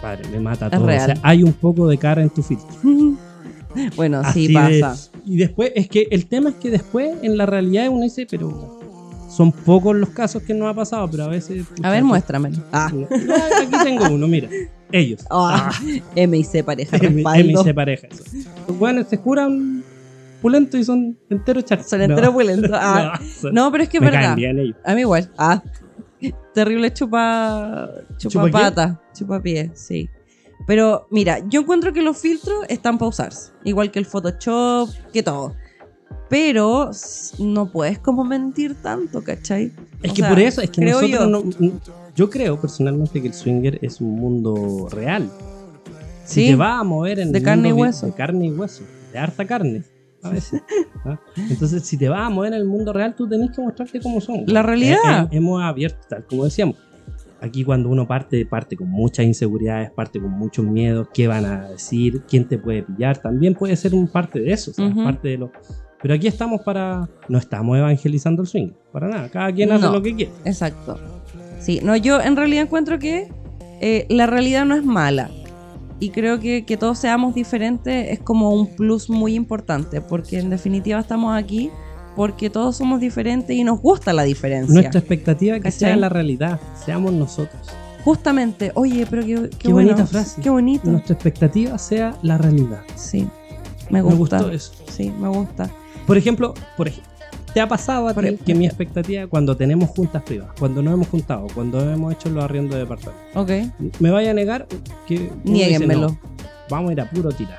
Padre, 0.00 0.28
me 0.30 0.40
mata 0.40 0.66
Es 0.66 0.72
todo. 0.72 0.86
real. 0.86 1.10
O 1.10 1.14
sea, 1.14 1.20
hay 1.22 1.42
un 1.42 1.52
poco 1.52 1.88
de 1.88 1.98
cara 1.98 2.22
en 2.22 2.30
tu 2.30 2.42
filtro. 2.42 2.68
bueno, 3.96 4.20
Así 4.22 4.46
sí 4.46 4.54
de- 4.54 4.80
pasa. 4.80 5.10
y 5.24 5.36
después, 5.36 5.72
es 5.74 5.88
que 5.88 6.06
el 6.10 6.26
tema 6.26 6.50
es 6.50 6.56
que 6.56 6.70
después, 6.70 7.16
en 7.22 7.36
la 7.36 7.46
realidad, 7.46 7.88
uno 7.90 8.02
dice, 8.02 8.26
pero 8.30 8.75
son 9.28 9.52
pocos 9.52 9.94
los 9.96 10.10
casos 10.10 10.42
que 10.42 10.54
nos 10.54 10.68
ha 10.70 10.74
pasado, 10.74 11.08
pero 11.10 11.24
a 11.24 11.28
veces. 11.28 11.64
A 11.82 11.90
ver, 11.90 12.04
muéstramelo. 12.04 12.58
Ah, 12.72 12.90
No, 12.92 13.06
aquí 13.06 13.84
tengo 13.84 14.08
uno, 14.14 14.26
mira. 14.28 14.48
Ellos. 14.92 15.24
Ah, 15.30 15.72
M 16.14 16.36
y 16.38 16.44
C 16.44 16.62
pareja, 16.62 16.96
M- 17.00 17.08
respaldo. 17.16 17.62
MC 17.64 17.74
pareja. 17.74 18.06
eso. 18.10 18.22
Los 18.68 18.78
buenos 18.78 19.08
se 19.08 19.16
juran 19.16 19.82
pulentos 20.40 20.78
y 20.80 20.84
son 20.84 21.18
enteros 21.28 21.64
charcos. 21.64 21.88
Son 21.88 22.00
enteros 22.02 22.32
pulentos. 22.32 22.70
Ah. 22.72 23.18
son- 23.40 23.52
No, 23.54 23.70
pero 23.72 23.84
es 23.84 23.88
que 23.90 23.96
es 23.98 24.02
verdad. 24.02 24.20
caen 24.20 24.36
bien 24.36 24.58
ellos. 24.58 24.76
A 24.84 24.94
mí 24.94 25.00
igual. 25.00 25.30
Ah. 25.38 25.62
Terrible 26.54 26.92
chupa. 26.92 27.90
Chupa, 28.18 28.48
pata. 28.50 29.00
Chupa 29.14 29.40
pie, 29.42 29.70
sí. 29.74 30.08
Pero 30.66 31.06
mira, 31.10 31.40
yo 31.48 31.60
encuentro 31.60 31.92
que 31.92 32.00
los 32.02 32.16
filtros 32.18 32.64
están 32.68 32.96
para 32.98 33.08
usarse. 33.10 33.52
Igual 33.64 33.90
que 33.90 33.98
el 33.98 34.06
Photoshop, 34.06 34.88
que 35.12 35.22
todo. 35.22 35.54
Pero 36.28 36.90
no 37.38 37.66
puedes 37.70 37.98
como 37.98 38.24
mentir 38.24 38.74
tanto, 38.82 39.22
¿cachai? 39.22 39.72
Es 40.02 40.10
O 40.10 40.14
que 40.14 40.20
sea, 40.22 40.28
por 40.28 40.38
eso, 40.40 40.60
es 40.60 40.70
que 40.70 40.80
creo 40.82 41.00
nosotros 41.00 41.56
yo. 41.58 41.66
no. 41.66 41.80
Yo 42.16 42.30
creo 42.30 42.60
personalmente 42.60 43.20
que 43.20 43.28
el 43.28 43.34
swinger 43.34 43.78
es 43.82 44.00
un 44.00 44.16
mundo 44.16 44.88
real. 44.90 45.30
Sí. 46.24 46.48
te 46.48 46.56
vas 46.56 46.80
a 46.80 46.84
mover 46.84 47.20
en 47.20 47.30
De 47.30 47.38
el 47.38 47.44
carne 47.44 47.68
y 47.68 47.72
mundo 47.72 47.76
vi- 47.76 47.88
hueso. 47.88 48.06
De 48.06 48.12
carne 48.12 48.46
y 48.46 48.50
hueso. 48.50 48.82
De 49.12 49.18
harta 49.18 49.44
carne. 49.44 49.82
A 50.22 50.30
veces. 50.30 50.62
¿ah? 51.04 51.20
Entonces, 51.50 51.84
si 51.84 51.96
te 51.96 52.08
vas 52.08 52.20
a 52.26 52.30
mover 52.30 52.52
en 52.54 52.58
el 52.60 52.64
mundo 52.66 52.92
real, 52.92 53.14
tú 53.14 53.28
tenés 53.28 53.50
que 53.54 53.60
mostrarte 53.62 54.00
cómo 54.00 54.20
son. 54.20 54.44
La 54.46 54.62
realidad. 54.62 55.24
Eh, 55.30 55.36
hemos 55.36 55.62
abierto, 55.62 55.98
tal 56.08 56.24
como 56.26 56.44
decíamos. 56.44 56.76
Aquí 57.40 57.62
cuando 57.64 57.90
uno 57.90 58.08
parte, 58.08 58.44
parte 58.46 58.76
con 58.76 58.88
muchas 58.88 59.26
inseguridades, 59.26 59.90
parte 59.90 60.18
con 60.18 60.30
muchos 60.30 60.64
miedos, 60.64 61.08
qué 61.12 61.28
van 61.28 61.44
a 61.44 61.68
decir, 61.68 62.22
quién 62.26 62.48
te 62.48 62.56
puede 62.58 62.82
pillar, 62.82 63.18
también 63.18 63.54
puede 63.54 63.76
ser 63.76 63.94
un 63.94 64.08
parte 64.08 64.40
de 64.40 64.52
eso, 64.52 64.70
o 64.70 64.74
sea, 64.74 64.92
parte 65.04 65.28
de 65.28 65.36
lo... 65.38 65.52
Pero 66.02 66.14
aquí 66.14 66.26
estamos 66.26 66.60
para... 66.62 67.08
No 67.28 67.38
estamos 67.38 67.76
evangelizando 67.78 68.42
el 68.42 68.48
swing, 68.48 68.68
para 68.92 69.08
nada, 69.08 69.28
cada 69.30 69.52
quien 69.52 69.72
hace 69.72 69.84
No. 69.84 69.92
lo 69.92 70.02
que 70.02 70.14
quiere. 70.14 70.32
Exacto. 70.44 70.98
Sí, 71.60 71.80
no, 71.82 71.96
yo 71.96 72.20
en 72.20 72.36
realidad 72.36 72.62
encuentro 72.64 72.98
que 72.98 73.28
eh, 73.80 74.06
la 74.08 74.26
realidad 74.26 74.64
no 74.64 74.74
es 74.76 74.84
mala. 74.84 75.30
Y 75.98 76.10
creo 76.10 76.38
que 76.40 76.66
que 76.66 76.76
todos 76.76 76.98
seamos 76.98 77.34
diferentes 77.34 78.10
es 78.12 78.20
como 78.20 78.50
un 78.52 78.66
plus 78.76 79.08
muy 79.08 79.34
importante, 79.34 80.02
porque 80.02 80.38
en 80.38 80.50
definitiva 80.50 81.00
estamos 81.00 81.34
aquí 81.34 81.70
porque 82.14 82.48
todos 82.50 82.76
somos 82.76 83.00
diferentes 83.00 83.56
y 83.56 83.64
nos 83.64 83.80
gusta 83.80 84.12
la 84.12 84.22
diferencia. 84.22 84.72
Nuestra 84.74 85.00
expectativa 85.00 85.56
es 85.56 85.60
que 85.62 85.70
¿Cachai? 85.70 85.78
sea 85.90 85.96
la 85.96 86.08
realidad, 86.10 86.60
seamos 86.84 87.12
nosotros. 87.14 87.68
Justamente, 88.04 88.72
oye, 88.74 89.06
pero 89.08 89.22
qué, 89.24 89.34
qué, 89.34 89.48
Qué 89.58 89.72
bueno, 89.72 89.90
bonita 89.92 90.06
frase. 90.06 90.40
Qué 90.40 90.50
bonito. 90.50 90.88
Nuestra 90.90 91.14
expectativa 91.14 91.76
sea 91.78 92.14
la 92.22 92.38
realidad. 92.38 92.80
Sí, 92.94 93.26
me 93.90 94.02
Me 94.02 94.14
gusta. 94.14 94.38
gustó 94.38 94.52
eso. 94.52 94.72
Sí, 94.90 95.10
me 95.18 95.28
gusta. 95.28 95.70
Por 96.06 96.16
ejemplo, 96.16 96.54
por 96.76 96.88
ej- 96.88 97.00
¿Te 97.54 97.60
ha 97.62 97.68
pasado 97.68 98.06
a 98.06 98.12
ti 98.12 98.36
que 98.44 98.54
mi 98.54 98.66
expectativa 98.66 99.26
cuando 99.28 99.56
tenemos 99.56 99.88
juntas 99.88 100.22
privadas, 100.24 100.52
cuando 100.58 100.82
nos 100.82 100.92
hemos 100.92 101.08
juntado, 101.08 101.46
cuando 101.54 101.80
hemos 101.90 102.12
hecho 102.12 102.28
los 102.28 102.44
arriendos 102.44 102.74
de 102.74 102.80
departamento, 102.80 103.24
Ok. 103.34 103.50
me 103.98 104.10
vaya 104.10 104.32
a 104.32 104.34
negar 104.34 104.66
que 105.06 105.30
Niéguenmelo. 105.44 106.08
"No, 106.08 106.18
vamos 106.68 106.90
a 106.90 106.92
ir 106.92 107.00
a 107.00 107.08
puro 107.08 107.30
tirar. 107.32 107.58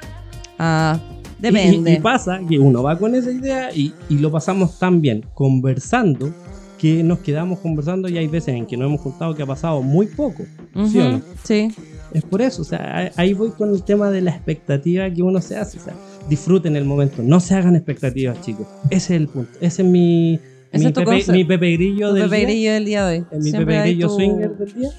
Ah, 0.59 0.99
depende. 1.39 1.89
Y, 1.91 1.95
y 1.95 1.99
pasa 1.99 2.39
que 2.47 2.59
uno 2.59 2.83
va 2.83 2.95
con 2.99 3.15
esa 3.15 3.31
idea 3.31 3.73
y, 3.73 3.91
y 4.07 4.19
lo 4.19 4.31
pasamos 4.31 4.77
tan 4.77 5.01
bien 5.01 5.25
conversando 5.33 6.31
que 6.77 7.01
nos 7.01 7.17
quedamos 7.19 7.57
conversando 7.57 8.07
y 8.07 8.19
hay 8.19 8.27
veces 8.27 8.49
en 8.53 8.67
que 8.67 8.77
nos 8.77 8.89
hemos 8.89 9.01
juntado 9.01 9.33
que 9.33 9.41
ha 9.41 9.47
pasado 9.47 9.81
muy 9.81 10.05
poco. 10.05 10.43
¿sí 10.91 10.99
o 10.99 11.09
no? 11.13 11.21
Sí. 11.43 11.69
Es 12.13 12.23
por 12.23 12.41
eso, 12.41 12.61
o 12.61 12.65
sea, 12.65 13.11
ahí- 13.15 13.33
voy 13.33 13.49
con 13.51 13.69
el 13.73 13.83
tema 13.83 14.09
de 14.11 14.21
la 14.21 14.31
expectativa 14.31 15.09
que 15.11 15.21
uno 15.21 15.41
se 15.41 15.57
hace. 15.57 15.77
O 15.77 15.81
sea, 15.81 15.93
disfruten 16.29 16.75
el 16.75 16.85
momento, 16.85 17.21
no 17.23 17.39
se 17.39 17.53
hagan 17.55 17.75
expectativas, 17.75 18.39
chicos. 18.41 18.65
Ese 18.89 19.15
es 19.15 19.21
el 19.21 19.27
punto. 19.27 19.51
Ese 19.61 19.81
es 19.81 19.87
mi, 19.87 20.39
mi, 20.73 20.85
es 20.85 20.91
pepe, 20.93 21.31
mi 21.31 21.43
Pepe 21.43 21.71
Grillo 21.73 22.09
Tu 22.09 22.15
del 22.15 22.23
Pepe 22.29 22.35
día. 22.37 22.45
Grillo 22.47 22.73
del 22.73 22.85
día 22.85 23.05
de 23.07 23.17
hoy. 23.19 23.25
Mi 23.37 23.49
Siempre 23.49 23.75
Pepe 23.75 23.81
Grillo 23.89 24.07
tu- 24.07 24.15
swinger 24.15 24.57
del 24.57 24.73
día. 24.73 24.89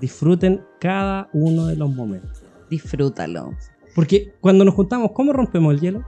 Disfruten 0.00 0.60
cada 0.80 1.28
uno 1.32 1.66
de 1.66 1.76
los 1.76 1.94
momentos. 1.94 2.42
Disfrútalo. 2.70 3.52
Porque 3.94 4.34
cuando 4.40 4.64
nos 4.64 4.74
juntamos, 4.74 5.12
¿cómo 5.12 5.32
rompemos 5.32 5.74
el 5.74 5.80
hielo? 5.80 6.04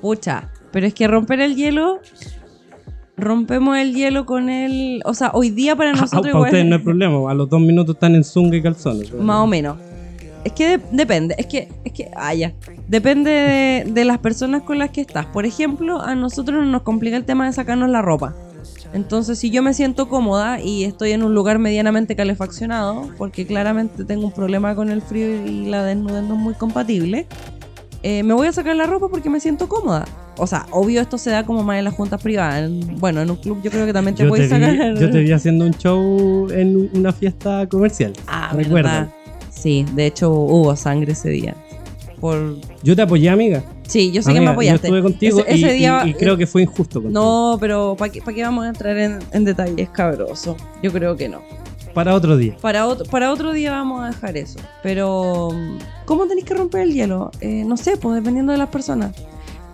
Pucha, 0.00 0.50
pero 0.70 0.86
es 0.86 0.94
que 0.94 1.08
romper 1.08 1.40
el 1.40 1.56
hielo, 1.56 2.00
rompemos 3.16 3.76
el 3.78 3.94
hielo 3.94 4.26
con 4.26 4.48
el... 4.48 5.02
O 5.04 5.14
sea, 5.14 5.30
hoy 5.34 5.50
día 5.50 5.74
para 5.76 5.90
Ah, 5.94 5.94
nosotros 5.94 6.20
para 6.22 6.30
igual- 6.30 6.44
ustedes 6.50 6.66
no 6.66 6.76
hay 6.76 6.82
problema. 6.82 7.30
A 7.30 7.34
los 7.34 7.48
dos 7.48 7.60
minutos 7.60 7.94
están 7.96 8.14
en 8.14 8.24
zunga 8.24 8.56
y 8.56 8.62
calzones. 8.62 9.12
Más 9.14 9.40
o 9.40 9.46
menos. 9.46 9.76
Es 10.44 10.52
que 10.52 10.78
de- 10.78 10.84
depende, 10.92 11.34
es 11.38 11.46
que, 11.46 11.68
es 11.84 11.92
que, 11.92 12.10
ah, 12.14 12.32
ya. 12.34 12.52
Depende 12.88 13.30
de, 13.30 13.90
de 13.90 14.04
las 14.04 14.18
personas 14.18 14.62
con 14.62 14.78
las 14.78 14.90
que 14.90 15.00
estás. 15.00 15.26
Por 15.26 15.44
ejemplo, 15.44 16.00
a 16.00 16.14
nosotros 16.14 16.64
nos 16.66 16.82
complica 16.82 17.16
el 17.16 17.24
tema 17.24 17.46
de 17.46 17.52
sacarnos 17.52 17.90
la 17.90 18.00
ropa. 18.02 18.34
Entonces, 18.92 19.38
si 19.40 19.50
yo 19.50 19.62
me 19.62 19.74
siento 19.74 20.08
cómoda 20.08 20.60
y 20.60 20.84
estoy 20.84 21.10
en 21.10 21.22
un 21.24 21.34
lugar 21.34 21.58
medianamente 21.58 22.14
calefaccionado, 22.14 23.10
porque 23.18 23.44
claramente 23.44 24.04
tengo 24.04 24.26
un 24.26 24.32
problema 24.32 24.74
con 24.76 24.90
el 24.90 25.02
frío 25.02 25.44
y 25.44 25.66
la 25.66 25.82
desnudez 25.84 26.22
no 26.22 26.34
es 26.34 26.40
muy 26.40 26.54
compatible, 26.54 27.26
eh, 28.02 28.22
me 28.22 28.34
voy 28.34 28.46
a 28.48 28.52
sacar 28.52 28.76
la 28.76 28.86
ropa 28.86 29.08
porque 29.08 29.30
me 29.30 29.40
siento 29.40 29.68
cómoda. 29.68 30.04
O 30.38 30.46
sea, 30.46 30.66
obvio 30.70 31.00
esto 31.00 31.16
se 31.18 31.30
da 31.30 31.44
como 31.46 31.62
más 31.62 31.78
en 31.78 31.84
las 31.84 31.94
juntas 31.94 32.22
privadas. 32.22 32.64
En- 32.64 32.98
bueno, 32.98 33.22
en 33.22 33.30
un 33.30 33.36
club 33.36 33.60
yo 33.62 33.70
creo 33.70 33.86
que 33.86 33.92
también 33.92 34.14
te 34.14 34.22
Yo 34.22 34.26
te, 34.26 34.28
puedes 34.30 34.50
sacar... 34.50 34.94
yo 34.98 35.10
te 35.10 35.20
vi 35.20 35.32
haciendo 35.32 35.64
un 35.64 35.72
show 35.72 36.48
en 36.50 36.90
una 36.94 37.12
fiesta 37.12 37.66
comercial. 37.68 38.12
Ah, 38.26 38.52
Recuerdan. 38.54 39.06
¿verdad? 39.06 39.14
Sí, 39.50 39.86
de 39.94 40.06
hecho 40.06 40.30
hubo 40.30 40.76
sangre 40.76 41.12
ese 41.12 41.30
día. 41.30 41.54
Por... 42.20 42.56
Yo 42.82 42.94
te 42.96 43.02
apoyé, 43.02 43.28
amiga. 43.30 43.62
Sí, 43.86 44.10
yo 44.12 44.20
sé 44.22 44.32
que 44.34 44.40
me 44.40 44.48
apoyaste. 44.48 44.88
Yo 44.88 44.94
estuve 44.96 45.02
contigo 45.02 45.40
Ese- 45.46 45.56
y, 45.56 45.64
ese 45.64 45.72
día- 45.74 46.02
y- 46.04 46.10
y 46.10 46.14
creo 46.14 46.36
que 46.36 46.46
fue 46.46 46.62
injusto 46.62 47.00
contigo. 47.02 47.20
No, 47.22 47.56
pero 47.60 47.94
¿para 47.98 48.10
qué, 48.12 48.20
pa' 48.20 48.32
qué 48.32 48.42
vamos 48.42 48.64
a 48.64 48.68
entrar 48.68 48.96
en, 48.98 49.18
en 49.32 49.44
detalles 49.44 49.88
cabroso? 49.90 50.56
Yo 50.82 50.92
creo 50.92 51.16
que 51.16 51.28
no. 51.28 51.40
Para 51.96 52.14
otro 52.14 52.36
día. 52.36 52.54
Para 52.60 52.86
otro, 52.86 53.06
para 53.06 53.32
otro 53.32 53.54
día 53.54 53.70
vamos 53.70 54.02
a 54.02 54.08
dejar 54.08 54.36
eso. 54.36 54.58
Pero, 54.82 55.48
¿cómo 56.04 56.26
tenéis 56.26 56.44
que 56.44 56.52
romper 56.52 56.82
el 56.82 56.92
hielo? 56.92 57.30
Eh, 57.40 57.64
no 57.64 57.78
sé, 57.78 57.96
pues 57.96 58.16
dependiendo 58.16 58.52
de 58.52 58.58
las 58.58 58.68
personas. 58.68 59.16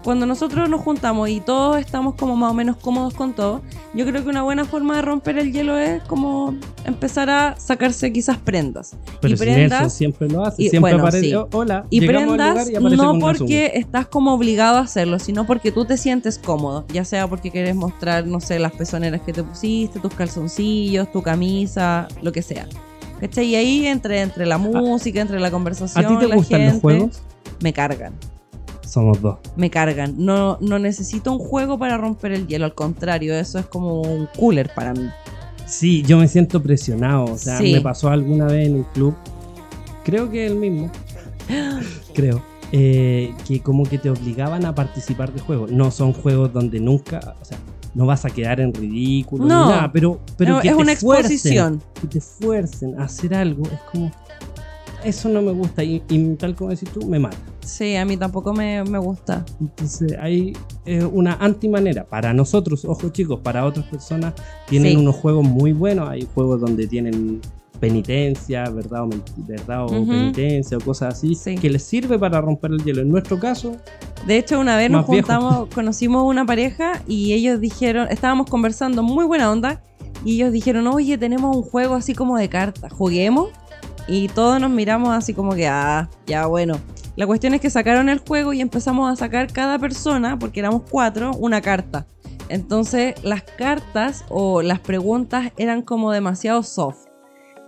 Cuando 0.04 0.26
nosotros 0.26 0.68
nos 0.68 0.80
juntamos 0.80 1.28
y 1.28 1.40
todos 1.40 1.78
estamos 1.78 2.14
como 2.16 2.34
más 2.34 2.50
o 2.50 2.54
menos 2.54 2.76
cómodos 2.76 3.14
con 3.14 3.34
todo, 3.34 3.62
yo 3.94 4.04
creo 4.04 4.24
que 4.24 4.30
una 4.30 4.42
buena 4.42 4.64
forma 4.64 4.96
de 4.96 5.02
romper 5.02 5.38
el 5.38 5.52
hielo 5.52 5.78
es 5.78 6.02
como 6.04 6.56
empezar 6.84 7.30
a 7.30 7.54
sacarse 7.58 8.12
quizás 8.12 8.36
prendas. 8.38 8.96
Pero 9.20 9.34
y 9.34 9.36
prendas 9.36 9.92
siempre 9.94 10.28
lo 10.28 10.44
hace. 10.44 10.62
y- 10.64 10.70
siempre 10.70 10.92
bueno, 10.92 11.04
aparece. 11.06 11.26
sí. 11.28 11.34
"Oh, 11.34 11.48
hola. 11.52 11.86
Y 11.90 12.04
prendas 12.04 12.68
y 12.68 12.72
no 12.96 13.18
porque 13.20 13.72
estás 13.74 14.06
como 14.08 14.34
obligado 14.34 14.78
a 14.78 14.80
hacerlo, 14.80 15.18
sino 15.20 15.46
porque 15.46 15.70
tú 15.70 15.84
te 15.84 15.96
sientes 15.96 16.38
cómodo. 16.38 16.84
Ya 16.92 17.04
sea 17.04 17.28
porque 17.28 17.50
quieres 17.52 17.76
mostrar, 17.76 18.26
no 18.26 18.40
sé, 18.40 18.58
las 18.58 18.72
pezoneras 18.72 19.20
que 19.20 19.32
te 19.32 19.44
pusiste, 19.44 20.00
tus 20.00 20.12
calzoncillos, 20.14 21.12
tu 21.12 21.22
camisa, 21.22 22.08
lo 22.22 22.32
que 22.32 22.42
sea. 22.42 22.66
¿Cachai? 23.20 23.46
Y 23.46 23.54
ahí 23.54 23.86
entre, 23.86 24.20
entre 24.20 24.46
la 24.46 24.58
música, 24.58 25.20
entre 25.20 25.38
la 25.38 25.50
conversación, 25.52 26.04
¿A 26.04 26.08
ti 26.08 26.16
te 26.18 26.26
la 26.26 26.34
gustan 26.34 26.58
gente, 26.60 26.72
los 26.72 26.80
juegos? 26.82 27.22
me 27.60 27.72
cargan. 27.72 28.14
Somos 28.92 29.22
dos. 29.22 29.38
Me 29.56 29.70
cargan. 29.70 30.16
No, 30.18 30.58
no 30.60 30.78
necesito 30.78 31.32
un 31.32 31.38
juego 31.38 31.78
para 31.78 31.96
romper 31.96 32.32
el 32.32 32.46
hielo. 32.46 32.66
Al 32.66 32.74
contrario, 32.74 33.34
eso 33.34 33.58
es 33.58 33.64
como 33.64 34.02
un 34.02 34.28
cooler 34.38 34.70
para 34.74 34.92
mí. 34.92 35.08
Sí, 35.66 36.02
yo 36.02 36.18
me 36.18 36.28
siento 36.28 36.62
presionado. 36.62 37.24
O 37.24 37.38
sea, 37.38 37.56
Sí. 37.56 37.72
me 37.72 37.80
pasó 37.80 38.10
alguna 38.10 38.44
vez 38.44 38.68
en 38.68 38.76
el 38.76 38.84
club. 38.92 39.14
Creo 40.04 40.30
que 40.30 40.46
el 40.46 40.56
mismo. 40.56 40.90
creo. 42.14 42.42
eh, 42.74 43.34
que 43.46 43.60
como 43.60 43.84
que 43.84 43.96
te 43.98 44.08
obligaban 44.10 44.64
a 44.66 44.74
participar 44.74 45.32
de 45.32 45.40
juegos. 45.40 45.70
No 45.70 45.90
son 45.90 46.12
juegos 46.12 46.52
donde 46.52 46.78
nunca. 46.80 47.34
O 47.40 47.44
sea, 47.46 47.56
no 47.94 48.04
vas 48.06 48.24
a 48.26 48.30
quedar 48.30 48.60
en 48.60 48.72
ridículo 48.74 49.44
No. 49.46 49.64
ni 49.66 49.70
nada. 49.72 49.90
Pero, 49.92 50.20
pero 50.36 50.56
No, 50.56 50.60
que 50.60 50.68
es 50.68 50.76
te 50.76 50.82
una 50.82 50.96
fuercen, 50.96 51.32
exposición. 51.32 51.82
que 52.00 52.06
te 52.08 52.20
fuercen 52.20 52.98
a 53.00 53.04
hacer 53.04 53.34
algo. 53.34 53.62
Es 53.64 53.80
como. 53.90 54.10
Eso 55.04 55.28
no 55.30 55.40
me 55.42 55.52
gusta. 55.52 55.82
Y, 55.82 56.02
y 56.10 56.34
tal 56.36 56.54
como 56.54 56.70
decís 56.70 56.88
tú, 56.90 57.06
me 57.06 57.18
mata. 57.18 57.36
Sí, 57.64 57.94
a 57.96 58.04
mí 58.04 58.16
tampoco 58.16 58.52
me, 58.52 58.82
me 58.84 58.98
gusta. 58.98 59.44
Entonces 59.60 60.16
hay 60.20 60.52
eh, 60.84 61.04
una 61.04 61.34
antimanera. 61.34 62.04
Para 62.04 62.34
nosotros, 62.34 62.84
ojo 62.84 63.08
chicos, 63.10 63.40
para 63.40 63.64
otras 63.64 63.86
personas 63.86 64.34
tienen 64.68 64.92
Sí. 64.92 64.96
unos 64.98 65.14
juegos 65.16 65.44
muy 65.46 65.72
buenos. 65.72 66.08
Hay 66.08 66.26
juegos 66.34 66.60
donde 66.60 66.86
tienen 66.86 67.40
penitencia, 67.80 68.68
verdad 68.70 69.04
o, 69.04 69.10
verdad 69.38 69.84
o 69.84 69.88
penitencia 69.88 70.78
o 70.78 70.80
cosas 70.80 71.14
así, 71.14 71.34
Sí. 71.34 71.56
que 71.56 71.68
les 71.68 71.82
sirve 71.82 72.18
para 72.18 72.40
romper 72.40 72.70
el 72.72 72.84
hielo. 72.84 73.02
En 73.02 73.08
nuestro 73.08 73.38
caso, 73.38 73.76
De 74.26 74.36
hecho, 74.38 74.60
una 74.60 74.76
vez 74.76 74.88
nos 74.88 75.04
viejo. 75.08 75.26
juntamos, 75.26 75.68
conocimos 75.74 76.22
una 76.24 76.46
pareja 76.46 77.02
y 77.08 77.32
ellos 77.32 77.60
dijeron, 77.60 78.06
estábamos 78.08 78.48
conversando 78.48 79.02
muy 79.02 79.24
buena 79.24 79.50
onda 79.50 79.82
y 80.24 80.34
ellos 80.36 80.52
dijeron, 80.52 80.86
oye, 80.86 81.18
tenemos 81.18 81.56
un 81.56 81.62
juego 81.64 81.94
así 81.96 82.14
como 82.14 82.36
de 82.38 82.48
cartas, 82.48 82.92
juguemos. 82.92 83.48
Y 84.06 84.28
todos 84.28 84.60
nos 84.60 84.70
miramos 84.70 85.10
así 85.10 85.32
como 85.34 85.54
que, 85.54 85.66
ah, 85.66 86.08
ya 86.26 86.46
bueno. 86.46 86.76
La 87.14 87.26
cuestión 87.26 87.52
es 87.52 87.60
que 87.60 87.68
sacaron 87.68 88.08
el 88.08 88.20
juego 88.20 88.52
y 88.52 88.60
empezamos 88.60 89.12
a 89.12 89.16
sacar 89.16 89.52
cada 89.52 89.78
persona, 89.78 90.38
porque 90.38 90.60
éramos 90.60 90.82
cuatro, 90.88 91.32
una 91.34 91.60
carta. 91.60 92.06
Entonces 92.48 93.14
las 93.22 93.42
cartas 93.42 94.24
o 94.28 94.62
las 94.62 94.80
preguntas 94.80 95.52
eran 95.56 95.82
como 95.82 96.10
demasiado 96.10 96.62
soft. 96.62 97.06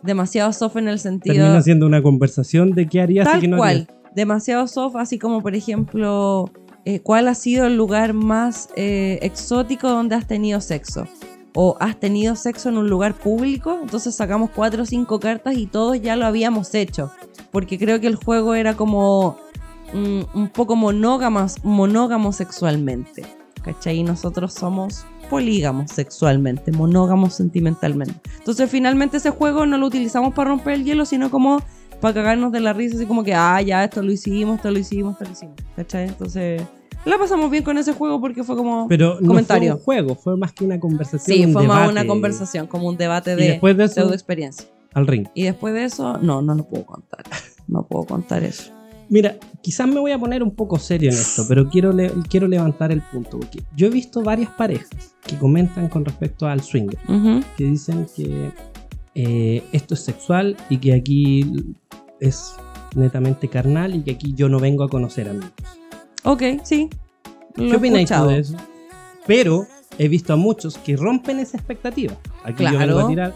Demasiado 0.03 0.53
soft 0.53 0.77
en 0.77 0.89
el 0.89 0.99
sentido... 0.99 1.37
termina 1.37 1.63
siendo 1.63 1.87
una 1.87 2.03
conversación 2.03 2.73
de 2.73 2.87
qué 2.87 3.01
harías 3.01 3.27
y 3.27 3.31
Tal 3.31 3.41
qué 3.41 3.49
no 3.49 3.57
cual. 3.59 3.89
Demasiado 4.15 4.67
soft, 4.67 4.97
así 4.97 5.19
como 5.19 5.43
por 5.43 5.55
ejemplo, 5.55 6.51
eh, 6.85 7.01
¿cuál 7.01 7.29
ha 7.29 7.35
sido 7.35 7.67
el 7.67 7.77
lugar 7.77 8.13
más 8.13 8.69
eh, 8.77 9.19
exótico 9.23 9.89
donde 9.89 10.15
has 10.15 10.27
tenido 10.27 10.61
sexo? 10.61 11.07
O 11.55 11.77
has 11.81 11.99
tenido 12.01 12.35
sexo 12.35 12.69
en 12.69 12.79
un 12.79 12.89
lugar 12.89 13.15
público, 13.15 13.79
entonces 13.83 14.15
sacamos 14.15 14.51
cuatro 14.55 14.83
o 14.83 14.87
cinco 14.87 15.21
cartas 15.21 15.57
y 15.57 15.67
todos 15.67 16.01
ya 16.01 16.17
lo 16.17 16.27
habíamos 16.27 16.75
hecho. 16.75 17.11
Porque 17.55 17.79
creo 17.79 18.01
que 18.01 18.09
el 18.09 18.17
juego 18.17 18.55
era 18.57 18.75
como 18.75 19.39
mm, 19.93 20.23
un 20.35 20.49
poco 20.49 20.75
monógamos, 20.75 21.65
monógamo 21.65 22.33
sexualmente. 22.33 23.25
¿Cachai? 23.63 23.99
Y 23.99 24.03
nosotros 24.03 24.53
somos 24.53 25.07
polígamos 25.31 25.93
sexualmente, 25.93 26.73
monógamos 26.73 27.35
sentimentalmente. 27.35 28.15
Entonces 28.39 28.69
finalmente 28.69 29.19
ese 29.19 29.31
juego 29.31 29.67
no 29.67 29.79
lo 29.79 29.87
utilizamos 29.87 30.35
para 30.35 30.51
romper 30.51 30.75
el 30.75 30.85
hielo, 30.85 31.07
sino 31.07 31.31
como 31.31 31.63
para 32.01 32.13
cagarnos 32.13 32.51
de 32.51 32.59
la 32.59 32.73
risa, 32.73 32.97
así 32.97 33.07
como 33.07 33.23
que, 33.23 33.35
ah, 33.35 33.63
ya, 33.63 33.85
esto 33.85 34.03
lo 34.03 34.11
hicimos, 34.11 34.57
esto 34.57 34.73
lo 34.73 34.79
hicimos, 34.81 35.13
esto 35.13 35.25
lo 35.25 35.31
hicimos. 35.31 35.57
¿Cachai? 35.77 36.09
Entonces, 36.09 36.61
la 37.05 37.19
pasamos 37.19 37.51
bien 37.53 37.63
con 37.63 37.79
ese 37.79 37.93
juego 37.93 38.21
porque 38.21 38.43
fue 38.43 38.57
como... 38.57 38.89
Pero 38.89 39.19
no 39.21 39.29
Comentario. 39.29 39.79
fue 39.79 40.01
un 40.01 40.05
juego, 40.07 40.21
fue 40.21 40.37
más 40.37 40.53
que 40.53 40.65
una 40.65 40.81
conversación. 40.81 41.37
sí, 41.37 41.45
un 41.45 41.53
fue 41.53 41.67
más 41.69 41.77
debate. 41.77 41.93
una 41.93 42.07
conversación, 42.07 42.67
como 42.67 42.89
un 42.89 42.97
debate 42.97 43.35
Y 43.35 43.37
de 43.37 43.49
después 43.53 43.77
de 43.77 43.85
eso, 43.85 44.13
experiencia. 44.13 44.67
Al 44.95 45.07
ring. 45.07 45.27
Y 45.35 45.43
después 45.45 45.75
de 45.75 45.85
eso, 45.85 46.19
no, 46.19 46.41
no 46.43 46.55
lo 46.55 46.65
puedo 46.67 46.87
contar. 46.87 47.25
No 47.69 47.87
puedo 47.87 48.05
contar 48.07 48.43
eso. 48.45 48.73
Mira, 49.11 49.37
quizás 49.61 49.87
me 49.87 50.01
voy 50.01 50.13
a 50.13 50.19
poner 50.19 50.43
un 50.43 50.51
poco 50.55 50.79
serio 50.79 51.11
en 51.11 51.17
esto, 51.17 51.45
pero 51.49 51.69
quiero, 51.69 51.93
le- 51.93 52.11
quiero 52.29 52.49
levantar 52.49 52.91
el 52.93 53.03
punto. 53.03 53.39
Porque 53.39 53.63
yo 53.77 53.87
he 53.87 53.91
visto 53.91 54.23
varias 54.23 54.51
parejas 54.51 55.15
que 55.27 55.37
comentan 55.37 55.89
con 55.89 56.05
respecto 56.05 56.47
al 56.47 56.63
swinger. 56.63 56.99
Que 57.57 57.65
dicen 57.65 58.07
que 58.17 58.51
eh, 59.15 59.63
esto 59.73 59.95
es 59.95 60.01
sexual 60.01 60.57
y 60.71 60.79
que 60.79 60.95
aquí 60.95 61.75
es 62.21 62.55
netamente 62.95 63.49
carnal 63.49 63.95
y 63.95 64.03
que 64.03 64.13
aquí 64.13 64.33
yo 64.35 64.49
no 64.49 64.59
vengo 64.59 64.85
a 64.85 64.89
conocer 64.89 65.29
amigos. 65.29 65.53
Ok, 66.25 66.43
sí. 66.63 66.89
Lo 67.57 67.71
¿Qué 67.71 67.77
opináis 67.77 68.11
tú 68.11 68.27
de 68.27 68.39
eso? 68.39 68.57
Pero 69.27 69.67
he 69.99 70.09
visto 70.09 70.33
a 70.33 70.37
muchos 70.37 70.77
que 70.79 70.97
rompen 70.97 71.39
esa 71.41 71.57
expectativa. 71.57 72.15
Aquí 72.43 72.65
yo 72.65 72.71
vengo 72.79 72.85
Claro. 72.95 72.99
a 73.01 73.09
tirar 73.09 73.35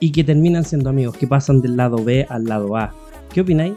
y 0.00 0.12
que 0.12 0.24
terminan 0.24 0.64
siendo 0.64 0.90
amigos, 0.90 1.16
que 1.16 1.26
pasan 1.26 1.60
del 1.60 1.76
lado 1.76 2.02
B 2.04 2.26
al 2.28 2.44
lado 2.44 2.76
A. 2.76 2.94
¿Qué 3.32 3.40
opináis? 3.40 3.74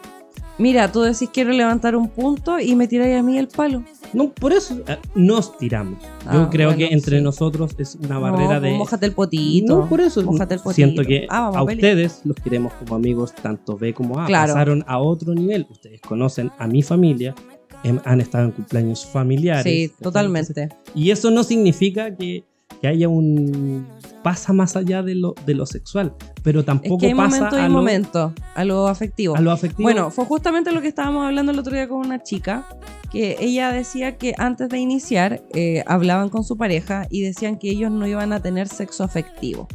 Mira, 0.60 0.92
tú 0.92 1.02
decís 1.02 1.30
quiero 1.32 1.52
levantar 1.52 1.96
un 1.96 2.10
punto 2.10 2.60
y 2.60 2.76
me 2.76 2.88
tiráis 2.88 3.16
a 3.16 3.22
mí 3.22 3.38
el 3.38 3.48
palo. 3.48 3.84
No, 4.14 4.30
por 4.32 4.54
eso 4.54 4.82
eh, 4.88 4.98
nos 5.14 5.56
tiramos. 5.58 6.02
Yo 6.02 6.08
Ah, 6.44 6.50
creo 6.52 6.70
bueno, 6.70 6.78
que 6.88 6.94
entre 6.94 7.18
sí. 7.20 7.24
nosotros 7.24 7.76
es 7.78 7.94
una 7.96 8.16
No, 8.16 8.22
barrera 8.22 8.60
de... 8.60 8.70
pues, 8.70 8.78
Mójate 8.80 9.06
el 9.06 9.12
potito. 9.12 9.78
No, 9.82 9.88
por 9.88 10.02
eso 10.02 10.24
Mójate 10.24 10.56
el 10.56 10.60
potito. 10.62 10.74
siento 10.76 11.04
que 11.04 11.28
Ah, 11.30 11.52
a 11.54 11.62
ustedes 11.64 12.22
los 12.24 12.36
queremos 12.38 12.74
como 12.74 12.96
amigos, 12.96 13.34
tanto 13.36 13.78
B 13.78 13.94
como 13.94 14.20
A. 14.20 14.26
Claro. 14.26 14.54
Pasaron 14.54 14.84
a 14.88 14.98
otro 14.98 15.36
nivel. 15.36 15.68
Ustedes 15.70 16.02
conocen 16.02 16.50
a 16.58 16.68
mi 16.68 16.82
familia 16.82 17.36
em- 17.84 18.00
han 18.06 18.20
estado 18.22 18.46
en 18.46 18.52
cumpleaños 18.52 19.06
familiares. 19.06 19.64
Sí, 19.64 19.92
totalmente. 20.02 20.70
Y 20.96 21.12
eso 21.12 21.30
no 21.30 21.44
significa 21.44 22.16
que, 22.16 22.44
que 22.82 22.88
haya 22.88 23.08
un... 23.10 23.88
pasa 24.24 24.54
más 24.54 24.76
allá 24.76 25.02
de 25.02 25.16
lo, 25.16 25.34
de 25.46 25.56
lo 25.56 25.66
sexual, 25.66 26.14
pero 26.44 26.60
Es 26.62 26.66
tampoco 26.66 26.98
que 27.00 27.08
hay 27.08 27.14
pasa 27.14 27.38
momentos 27.38 27.60
y 27.60 27.62
a, 27.62 27.68
lo, 27.68 27.74
momentos 27.74 28.32
a 28.56 28.66
lo 28.66 28.88
afectivo. 28.88 29.36
a 29.36 29.42
lo 29.42 29.52
afectivo. 29.52 29.84
Bueno, 29.84 30.12
fue 30.12 30.26
justamente 30.26 30.72
lo 30.72 30.82
que 30.82 30.88
estábamos 30.88 31.26
hablando 31.26 31.52
el 31.52 31.60
otro 31.60 31.74
día 31.74 31.88
con 31.88 32.00
una 32.00 32.22
chica, 32.22 32.68
que 33.12 33.38
ella 33.40 33.72
decía 33.72 34.18
que 34.18 34.34
antes 34.38 34.70
de 34.70 34.78
iniciar 34.80 35.42
eh, 35.54 35.84
hablaban 35.88 36.30
con 36.30 36.44
su 36.44 36.58
pareja 36.58 37.08
y 37.10 37.22
decían 37.22 37.58
que 37.58 37.70
ellos 37.70 37.92
no 37.92 38.06
iban 38.06 38.34
a 38.34 38.42
tener 38.42 38.68
sexo 38.68 39.04
afectivo. 39.04 39.68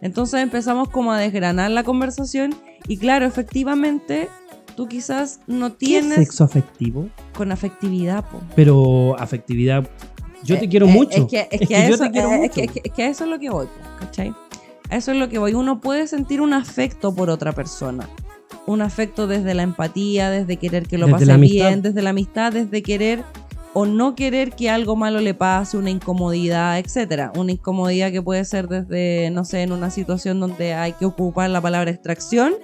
Entonces 0.00 0.40
empezamos 0.40 0.88
como 0.88 1.12
a 1.12 1.18
desgranar 1.18 1.70
la 1.70 1.84
conversación 1.84 2.54
y 2.88 2.96
claro, 2.96 3.26
efectivamente 3.26 4.28
tú 4.76 4.86
quizás 4.88 5.40
no 5.46 5.68
¿Qué 5.68 5.72
es 5.72 5.78
tienes 5.78 6.14
sexo 6.14 6.44
afectivo? 6.44 7.08
con 7.36 7.52
afectividad. 7.52 8.24
po. 8.28 8.40
Pero 8.56 9.18
afectividad... 9.18 9.88
Yo 10.44 10.58
te 10.58 10.68
quiero 10.68 10.86
eh, 10.86 10.92
mucho. 10.92 11.22
Es 11.22 11.26
que, 11.26 11.48
es 11.50 11.68
que 11.68 11.76
a 11.76 11.86
eso, 11.86 11.94
es 11.94 12.00
lo 13.30 13.38
que 13.38 13.50
voy, 13.50 13.66
¿cachai? 13.98 14.34
A 14.90 14.96
eso 14.96 15.12
es 15.12 15.18
lo 15.18 15.28
que 15.28 15.38
voy. 15.38 15.54
Uno 15.54 15.80
puede 15.80 16.06
sentir 16.06 16.40
un 16.40 16.52
afecto 16.52 17.14
por 17.14 17.30
otra 17.30 17.52
persona. 17.52 18.08
Un 18.66 18.82
afecto 18.82 19.26
desde 19.26 19.54
la 19.54 19.62
empatía, 19.62 20.30
desde 20.30 20.56
querer 20.56 20.86
que 20.86 20.98
lo 20.98 21.06
Desde 21.06 21.26
pase 21.26 21.36
bien, 21.38 21.82
desde 21.82 22.02
la 22.02 22.10
amistad, 22.10 22.52
desde 22.52 22.82
querer 22.82 23.24
o 23.74 23.86
no 23.86 24.14
querer 24.14 24.52
que 24.52 24.70
algo 24.70 24.96
malo 24.96 25.20
le 25.20 25.34
pase, 25.34 25.76
una 25.76 25.90
incomodidad, 25.90 26.78
etcétera. 26.78 27.32
Una 27.36 27.52
incomodidad 27.52 28.10
que 28.10 28.22
puede 28.22 28.44
ser 28.44 28.68
desde, 28.68 29.30
no 29.30 29.44
sé, 29.44 29.62
en 29.62 29.72
una 29.72 29.90
situación 29.90 30.40
donde 30.40 30.74
hay 30.74 30.92
que 30.92 31.04
ocupar 31.04 31.50
la 31.50 31.60
palabra 31.60 31.90
extracción 31.90 32.54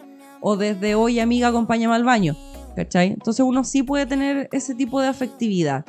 o 0.41 0.57
desde 0.57 0.95
hoy 0.95 1.21
amiga, 1.21 1.49
acompáñame 1.49 1.95
al 1.95 2.05
baño. 2.05 2.37
¿Cachai? 2.77 3.13
Entonces 3.13 3.45
uno 3.47 3.63
sí 3.63 3.85
puede 3.85 4.05
tener 4.05 4.49
ese 4.51 4.75
tipo 4.75 5.01
de 5.01 5.07
afectividad 5.07 5.85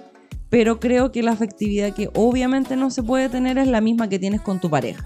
pero 0.49 0.79
creo 0.79 1.11
que 1.11 1.23
la 1.23 1.31
afectividad 1.31 1.93
que 1.93 2.09
obviamente 2.15 2.75
no 2.75 2.89
se 2.91 3.03
puede 3.03 3.29
tener 3.29 3.57
es 3.57 3.67
la 3.67 3.81
misma 3.81 4.07
que 4.09 4.19
tienes 4.19 4.41
con 4.41 4.59
tu 4.59 4.69
pareja. 4.69 5.03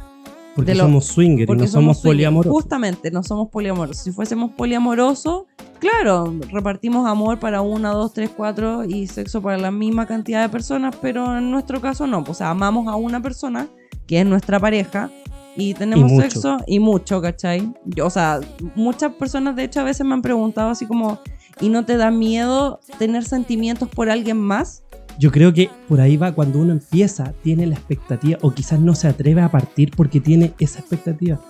Porque 0.55 0.75
lo- 0.75 0.84
somos 0.86 1.05
swinger 1.05 1.41
y 1.43 1.46
Porque 1.46 1.63
no 1.63 1.67
somos, 1.69 1.98
swingers. 2.00 2.15
poliamorosos. 2.17 2.51
Justamente, 2.51 3.12
no 3.12 3.24
somos 3.24 3.48
poliamorosos. 3.50 4.03
Si 4.03 4.12
fuésemos 4.12 4.51
poliamorosos, 4.51 5.43
claro, 5.79 6.34
repartimos 6.51 7.08
amor 7.08 7.39
para 7.39 7.62
una, 7.62 7.91
dos, 7.91 8.13
tres, 8.13 8.29
cuatro 8.36 8.84
y 8.84 9.08
sexo 9.08 9.41
para 9.41 9.58
la 9.58 9.72
misma 9.72 10.05
cantidad 10.05 10.41
de 10.41 10.50
personas, 10.50 10.96
pero 11.01 11.38
en 11.38 11.50
nuestro 11.51 11.79
caso 11.79 12.08
no. 12.08 12.24
O 12.27 12.34
sea, 12.34 12.50
amamos 12.50 12.88
a 12.88 12.96
una 12.96 13.22
persona 13.22 13.67
que 14.05 14.19
es 14.19 14.25
nuestra 14.25 14.60
pareja 14.60 15.10
y 15.55 15.75
tenemos 15.75 16.12
Y 16.12 16.17
sexo 16.19 16.58
y 16.67 16.79
mucho, 16.79 17.22
¿cachai? 17.22 17.72
Yo, 17.86 18.08
o 18.08 18.10
sea, 18.10 18.39
muchas 18.75 19.13
personas 19.13 19.55
de 19.55 19.63
hecho 19.63 19.79
a 19.79 19.84
veces 19.84 20.05
me 20.05 20.13
han 20.13 20.22
preguntado 20.22 20.72
así 20.72 20.86
como, 20.86 21.19
¿y 21.62 21.69
no 21.69 21.86
te 21.86 21.96
da 21.96 22.12
miedo 22.12 22.79
tener 22.98 23.24
sentimientos 23.24 23.88
por 23.88 24.10
alguien 24.10 24.38
más? 24.38 24.84
Yo 25.19 25.31
creo 25.31 25.53
que 25.53 25.69
por 25.89 25.99
ahí 25.99 26.15
va 26.15 26.31
cuando 26.31 26.59
uno 26.59 26.71
empieza, 26.71 27.33
tiene 27.43 27.67
la 27.67 27.75
expectativa, 27.75 28.38
o 28.41 28.51
quizás 28.51 28.79
no 28.79 28.95
se 28.95 29.09
atreve 29.09 29.41
a 29.41 29.51
partir 29.51 29.91
porque 29.95 30.21
tiene 30.21 30.53
esa 30.59 30.79
expectativa. 30.79 31.41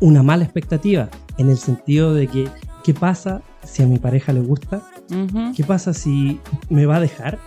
Una 0.00 0.24
mala 0.24 0.42
expectativa, 0.42 1.08
en 1.38 1.48
el 1.48 1.56
sentido 1.56 2.14
de 2.14 2.26
que, 2.26 2.48
¿qué 2.82 2.92
pasa 2.94 3.42
si 3.64 3.82
a 3.82 3.86
mi 3.86 3.98
pareja 3.98 4.32
le 4.32 4.40
gusta? 4.40 4.82
¿Qué 5.56 5.62
pasa 5.62 5.94
si 5.94 6.40
me 6.68 6.84
va 6.86 6.96
a 6.96 7.00
dejar? 7.00 7.38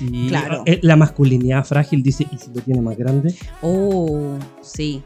Y 0.00 0.28
Claro. 0.28 0.62
eh, 0.66 0.78
la 0.82 0.94
masculinidad 0.96 1.64
frágil 1.64 2.02
dice, 2.02 2.26
¿y 2.30 2.38
si 2.38 2.52
lo 2.54 2.60
tiene 2.60 2.80
más 2.80 2.96
grande? 2.96 3.34
Oh, 3.62 4.36
sí. 4.60 5.02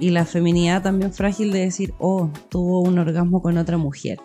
Y 0.00 0.10
la 0.10 0.24
feminidad 0.24 0.82
también 0.82 1.12
frágil 1.12 1.52
de 1.52 1.60
decir, 1.60 1.92
oh, 1.98 2.30
tuvo 2.48 2.82
un 2.82 2.98
orgasmo 2.98 3.42
con 3.42 3.58
otra 3.58 3.78
mujer. 3.78 4.18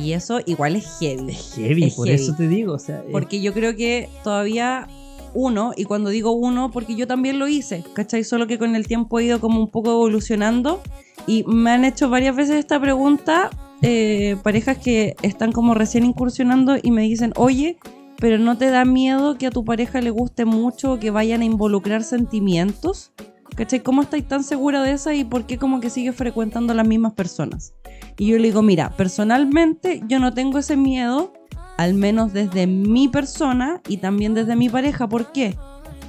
Y 0.00 0.12
eso 0.12 0.40
igual 0.46 0.76
es 0.76 0.86
heavy. 0.98 1.32
Es 1.32 1.54
heavy, 1.54 1.84
Es 1.84 1.94
por 1.94 2.06
heavy. 2.06 2.22
eso 2.22 2.34
te 2.36 2.48
digo. 2.48 2.74
O 2.74 2.78
sea, 2.78 3.02
Porque 3.10 3.40
yo 3.40 3.52
creo 3.52 3.74
que 3.76 4.08
todavía 4.22 4.86
uno, 5.34 5.72
y 5.76 5.84
cuando 5.84 6.10
digo 6.10 6.32
uno, 6.32 6.70
porque 6.70 6.94
yo 6.96 7.06
también 7.06 7.38
lo 7.38 7.48
hice, 7.48 7.84
¿cachai? 7.94 8.24
Solo 8.24 8.46
que 8.46 8.58
con 8.58 8.74
el 8.74 8.86
tiempo 8.86 9.18
he 9.18 9.24
ido 9.24 9.40
como 9.40 9.60
un 9.60 9.70
poco 9.70 9.90
evolucionando 9.90 10.80
y 11.26 11.44
me 11.44 11.70
han 11.70 11.84
hecho 11.84 12.08
varias 12.08 12.34
veces 12.34 12.56
esta 12.56 12.80
pregunta 12.80 13.50
eh, 13.82 14.36
parejas 14.42 14.78
que 14.78 15.14
están 15.22 15.52
como 15.52 15.74
recién 15.74 16.04
incursionando 16.04 16.76
y 16.82 16.90
me 16.90 17.02
dicen, 17.02 17.32
oye, 17.36 17.78
pero 18.18 18.38
¿no 18.38 18.56
te 18.58 18.70
da 18.70 18.84
miedo 18.84 19.36
que 19.36 19.46
a 19.46 19.50
tu 19.50 19.64
pareja 19.64 20.00
le 20.00 20.10
guste 20.10 20.44
mucho 20.44 20.94
o 20.94 20.98
que 20.98 21.10
vayan 21.10 21.42
a 21.42 21.44
involucrar 21.44 22.02
sentimientos? 22.02 23.12
¿Cachai? 23.54 23.82
¿Cómo 23.82 24.02
estáis 24.02 24.26
tan 24.26 24.44
segura 24.44 24.82
de 24.82 24.92
esa 24.92 25.14
y 25.14 25.24
por 25.24 25.44
qué 25.44 25.58
como 25.58 25.80
que 25.80 25.90
sigues 25.90 26.14
frecuentando 26.16 26.74
las 26.74 26.86
mismas 26.86 27.12
personas? 27.14 27.74
Y 28.18 28.26
yo 28.26 28.36
le 28.36 28.48
digo, 28.48 28.62
mira, 28.62 28.90
personalmente 28.96 30.02
yo 30.08 30.18
no 30.18 30.34
tengo 30.34 30.58
ese 30.58 30.76
miedo 30.76 31.32
al 31.78 31.94
menos 31.94 32.32
desde 32.32 32.66
mi 32.66 33.06
persona 33.06 33.80
y 33.86 33.98
también 33.98 34.34
desde 34.34 34.56
mi 34.56 34.68
pareja. 34.68 35.08
¿Por 35.08 35.30
qué? 35.30 35.56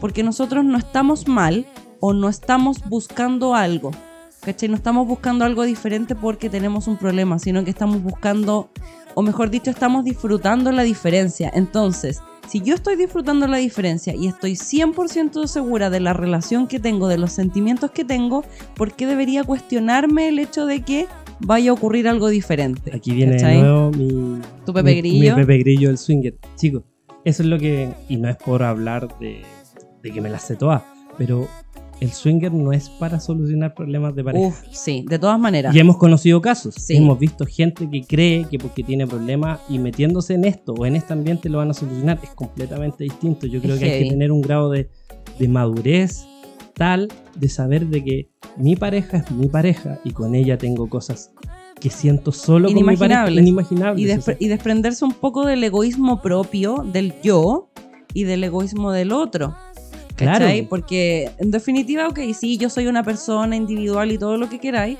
Porque 0.01 0.23
nosotros 0.23 0.65
no 0.65 0.79
estamos 0.79 1.27
mal 1.27 1.67
o 1.99 2.13
no 2.13 2.27
estamos 2.27 2.79
buscando 2.89 3.53
algo. 3.53 3.91
¿Cachai? 4.41 4.69
No 4.69 4.75
estamos 4.75 5.07
buscando 5.07 5.45
algo 5.45 5.63
diferente 5.63 6.15
porque 6.15 6.49
tenemos 6.49 6.87
un 6.87 6.97
problema, 6.97 7.37
sino 7.37 7.63
que 7.63 7.69
estamos 7.69 8.01
buscando, 8.01 8.71
o 9.13 9.21
mejor 9.21 9.51
dicho, 9.51 9.69
estamos 9.69 10.03
disfrutando 10.03 10.71
la 10.71 10.81
diferencia. 10.81 11.51
Entonces, 11.53 12.21
si 12.47 12.61
yo 12.61 12.73
estoy 12.73 12.95
disfrutando 12.95 13.45
la 13.45 13.57
diferencia 13.57 14.15
y 14.15 14.27
estoy 14.27 14.53
100% 14.53 15.45
segura 15.45 15.91
de 15.91 15.99
la 15.99 16.13
relación 16.13 16.65
que 16.65 16.79
tengo, 16.79 17.07
de 17.07 17.19
los 17.19 17.31
sentimientos 17.31 17.91
que 17.91 18.03
tengo, 18.03 18.43
¿por 18.75 18.93
qué 18.93 19.05
debería 19.05 19.43
cuestionarme 19.43 20.29
el 20.29 20.39
hecho 20.39 20.65
de 20.65 20.81
que 20.81 21.07
vaya 21.39 21.71
a 21.71 21.73
ocurrir 21.73 22.07
algo 22.07 22.29
diferente? 22.29 22.91
Aquí 22.95 23.11
viene 23.11 23.33
¿Cachai? 23.33 23.57
de 23.57 23.61
nuevo 23.61 23.91
mi, 23.91 24.41
Tu 24.65 24.73
Pepe 24.73 24.91
mi- 24.93 24.97
Grillo. 24.97 25.35
Mi 25.35 25.41
Pepe 25.41 25.57
Grillo 25.59 25.87
del 25.89 25.97
swinger. 25.97 26.35
Chicos, 26.55 26.83
eso 27.25 27.43
es 27.43 27.49
lo 27.49 27.57
que. 27.57 27.89
Y 28.07 28.17
no 28.17 28.29
es 28.29 28.35
por 28.37 28.63
hablar 28.63 29.07
de, 29.19 29.41
de 30.03 30.11
que 30.11 30.21
me 30.21 30.29
las 30.29 30.43
sé 30.43 30.55
todas, 30.55 30.83
pero 31.17 31.47
el 32.01 32.11
swinger 32.11 32.53
no 32.53 32.71
es 32.71 32.89
para 32.89 33.19
solucionar 33.19 33.73
problemas 33.73 34.15
de 34.15 34.23
pareja. 34.23 34.47
Uf, 34.47 34.61
sí, 34.71 35.03
de 35.09 35.19
todas 35.19 35.37
maneras. 35.37 35.75
Y 35.75 35.79
hemos 35.79 35.97
conocido 35.97 36.41
casos. 36.41 36.75
Sí. 36.75 36.95
Hemos 36.95 37.19
visto 37.19 37.45
gente 37.45 37.89
que 37.89 38.03
cree 38.03 38.45
que 38.49 38.57
porque 38.57 38.83
tiene 38.83 39.05
problemas 39.05 39.59
y 39.67 39.79
metiéndose 39.79 40.35
en 40.35 40.45
esto 40.45 40.73
o 40.73 40.85
en 40.85 40.95
este 40.95 41.11
ambiente 41.11 41.49
lo 41.49 41.57
van 41.57 41.71
a 41.71 41.73
solucionar. 41.73 42.17
Es 42.23 42.29
completamente 42.29 43.03
distinto. 43.03 43.47
Yo 43.47 43.59
creo 43.61 43.73
Es 43.75 43.81
que 43.81 43.91
hay 43.91 44.03
que 44.05 44.09
tener 44.11 44.31
un 44.31 44.41
grado 44.41 44.69
de, 44.71 44.89
de 45.37 45.47
madurez 45.49 46.25
tal 46.79 47.09
de 47.35 47.49
saber 47.49 47.85
de 47.85 48.03
que 48.03 48.29
mi 48.57 48.75
pareja 48.75 49.17
es 49.17 49.29
mi 49.29 49.47
pareja 49.47 49.99
y 50.03 50.11
con 50.11 50.33
ella 50.33 50.57
tengo 50.57 50.89
cosas 50.89 51.31
que 51.79 51.89
siento 51.89 52.31
solo 52.31 52.67
con 52.73 52.85
mi 52.85 52.97
pareja. 52.97 53.29
Inimaginables. 53.29 54.01
Y, 54.01 54.09
o 54.09 54.15
despre- 54.15 54.23
sea, 54.23 54.37
y 54.39 54.47
desprenderse 54.47 55.05
un 55.05 55.13
poco 55.13 55.45
del 55.45 55.63
egoísmo 55.63 56.21
propio, 56.21 56.83
del 56.91 57.13
yo, 57.21 57.69
y 58.13 58.23
del 58.23 58.43
egoísmo 58.43 58.91
del 58.91 59.11
otro. 59.11 59.55
Claro. 60.15 60.39
¿Cachai? 60.39 60.67
Porque 60.67 61.29
en 61.37 61.51
definitiva, 61.51 62.07
ok, 62.07 62.19
sí, 62.37 62.57
yo 62.57 62.69
soy 62.69 62.87
una 62.87 63.03
persona 63.03 63.55
individual 63.55 64.11
y 64.11 64.17
todo 64.17 64.35
lo 64.37 64.49
que 64.49 64.59
queráis, 64.59 64.97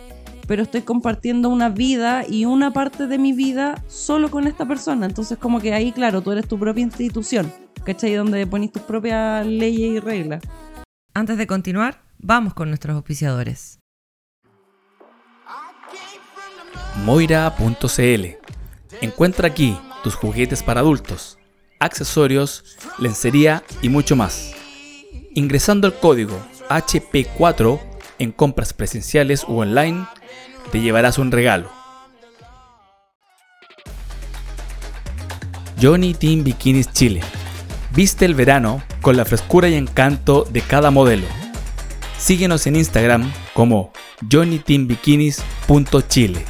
pero 0.47 0.63
estoy 0.63 0.81
compartiendo 0.81 1.49
una 1.49 1.69
vida 1.69 2.23
y 2.29 2.45
una 2.45 2.71
parte 2.71 3.07
de 3.07 3.17
mi 3.17 3.33
vida 3.33 3.83
solo 3.87 4.29
con 4.31 4.47
esta 4.47 4.65
persona. 4.65 5.05
Entonces, 5.05 5.37
como 5.37 5.59
que 5.59 5.73
ahí, 5.73 5.91
claro, 5.91 6.21
tú 6.21 6.31
eres 6.31 6.47
tu 6.47 6.57
propia 6.57 6.83
institución, 6.83 7.51
¿cachai? 7.83 8.13
Donde 8.13 8.47
pones 8.47 8.71
tus 8.71 8.81
propias 8.83 9.45
leyes 9.45 9.91
y 9.95 9.99
reglas. 9.99 10.41
Antes 11.13 11.37
de 11.37 11.47
continuar, 11.47 12.01
vamos 12.19 12.53
con 12.53 12.69
nuestros 12.69 12.95
auspiciadores. 12.95 13.79
Moira.cl 17.03 18.25
Encuentra 19.01 19.47
aquí 19.47 19.77
tus 20.03 20.15
juguetes 20.15 20.61
para 20.61 20.81
adultos, 20.81 21.37
accesorios, 21.79 22.77
lencería 22.99 23.63
y 23.81 23.89
mucho 23.89 24.15
más. 24.15 24.53
Ingresando 25.33 25.87
el 25.87 25.93
código 25.93 26.37
HP4 26.69 27.79
en 28.19 28.31
compras 28.31 28.73
presenciales 28.73 29.43
u 29.47 29.59
online, 29.59 30.05
te 30.71 30.79
llevarás 30.81 31.17
un 31.17 31.31
regalo. 31.31 31.71
Johnny 35.81 36.13
Team 36.13 36.43
Bikinis 36.43 36.91
Chile. 36.91 37.21
Viste 37.95 38.25
el 38.25 38.35
verano 38.35 38.83
con 39.01 39.17
la 39.17 39.25
frescura 39.25 39.67
y 39.69 39.75
encanto 39.75 40.45
de 40.49 40.61
cada 40.61 40.91
modelo. 40.91 41.25
Síguenos 42.17 42.67
en 42.67 42.75
Instagram 42.75 43.31
como 43.53 43.91
johnnyteambikinis.chile. 44.29 46.43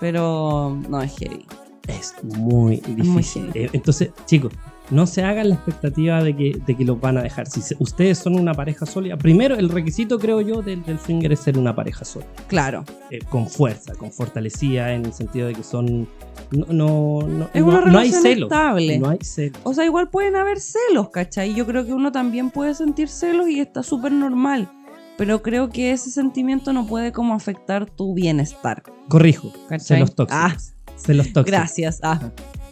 Pero 0.00 0.76
no 0.88 1.00
es 1.00 1.16
heavy. 1.18 1.46
es 1.88 2.14
muy 2.22 2.76
difícil. 2.76 3.44
muy. 3.44 3.52
Eh, 3.54 3.70
Entonces, 3.72 4.10
chicos, 4.26 4.52
no 4.90 5.06
se 5.06 5.22
hagan 5.24 5.48
la 5.48 5.54
expectativa 5.54 6.22
de 6.22 6.36
que, 6.36 6.60
de 6.66 6.76
que 6.76 6.84
los 6.84 7.00
van 7.00 7.16
a 7.18 7.22
dejar. 7.22 7.46
Si 7.46 7.62
se- 7.62 7.76
ustedes 7.78 8.18
son 8.18 8.38
una 8.38 8.52
pareja 8.54 8.84
sólida, 8.86 9.16
primero 9.16 9.54
el 9.56 9.68
requisito, 9.70 10.18
creo 10.18 10.40
yo, 10.40 10.60
del, 10.62 10.82
del 10.84 10.98
swinger 10.98 11.32
es 11.32 11.40
ser 11.40 11.58
una 11.58 11.74
pareja 11.74 12.04
sólida. 12.04 12.28
Claro. 12.48 12.84
eh, 13.10 13.18
con 13.30 13.48
fuerza, 13.48 13.94
con 13.94 14.12
fortalecida, 14.12 14.92
en 14.92 15.06
el 15.06 15.12
sentido 15.12 15.46
de 15.48 15.54
que 15.54 15.62
son. 15.62 16.06
No, 16.50 16.66
no, 16.68 17.26
no, 17.26 17.48
Es 17.54 17.62
no- 17.62 17.68
una 17.68 17.80
no 17.86 17.98
hay 17.98 18.12
celos. 18.12 18.50
estable. 18.50 18.98
No 18.98 19.08
hay 19.08 19.18
celos. 19.22 19.58
O 19.64 19.72
sea, 19.74 19.84
igual 19.84 20.10
pueden 20.10 20.36
haber 20.36 20.60
celos, 20.60 21.08
¿cachai? 21.10 21.54
Yo 21.54 21.66
creo 21.66 21.86
que 21.86 21.92
uno 21.94 22.12
también 22.12 22.50
puede 22.50 22.74
sentir 22.74 23.08
celos 23.08 23.48
y 23.48 23.60
está 23.60 23.82
súper 23.82 24.12
normal. 24.12 24.70
Pero 25.16 25.42
creo 25.42 25.70
que 25.70 25.92
ese 25.92 26.10
sentimiento 26.10 26.72
no 26.72 26.86
puede 26.86 27.12
como 27.12 27.34
afectar 27.34 27.88
tu 27.88 28.14
bienestar. 28.14 28.82
Corrijo, 29.08 29.52
¿Cachai? 29.68 29.98
celos 29.98 30.14
tóxicos. 30.14 30.42
Ah, 30.44 30.56
Celos 30.96 31.26
tóxicos. 31.32 31.46
Gracias. 31.46 32.00
Ah. 32.02 32.20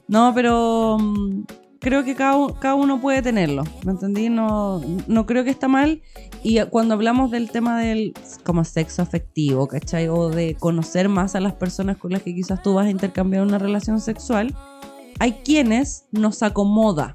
No, 0.08 0.32
pero 0.34 0.98
mm, 1.00 1.42
creo 1.82 2.04
que 2.04 2.14
cada, 2.14 2.38
cada 2.60 2.74
uno 2.76 3.00
puede 3.00 3.20
tenerlo. 3.20 3.64
¿Me 3.84 3.92
entendí? 3.92 4.28
No, 4.30 4.80
no 5.06 5.26
creo 5.26 5.44
que 5.44 5.50
está 5.50 5.68
mal. 5.68 6.00
Y 6.42 6.58
cuando 6.70 6.94
hablamos 6.94 7.30
del 7.30 7.50
tema 7.50 7.78
del 7.78 8.14
como 8.44 8.64
sexo 8.64 9.02
afectivo, 9.02 9.66
¿cachai? 9.68 10.08
O 10.08 10.30
de 10.30 10.54
conocer 10.58 11.08
más 11.08 11.34
a 11.34 11.40
las 11.40 11.52
personas 11.52 11.96
con 11.98 12.12
las 12.12 12.22
que 12.22 12.34
quizás 12.34 12.62
tú 12.62 12.74
vas 12.74 12.86
a 12.86 12.90
intercambiar 12.90 13.42
una 13.42 13.58
relación 13.58 14.00
sexual, 14.00 14.54
hay 15.18 15.32
quienes 15.44 16.06
nos 16.12 16.42
acomoda. 16.42 17.12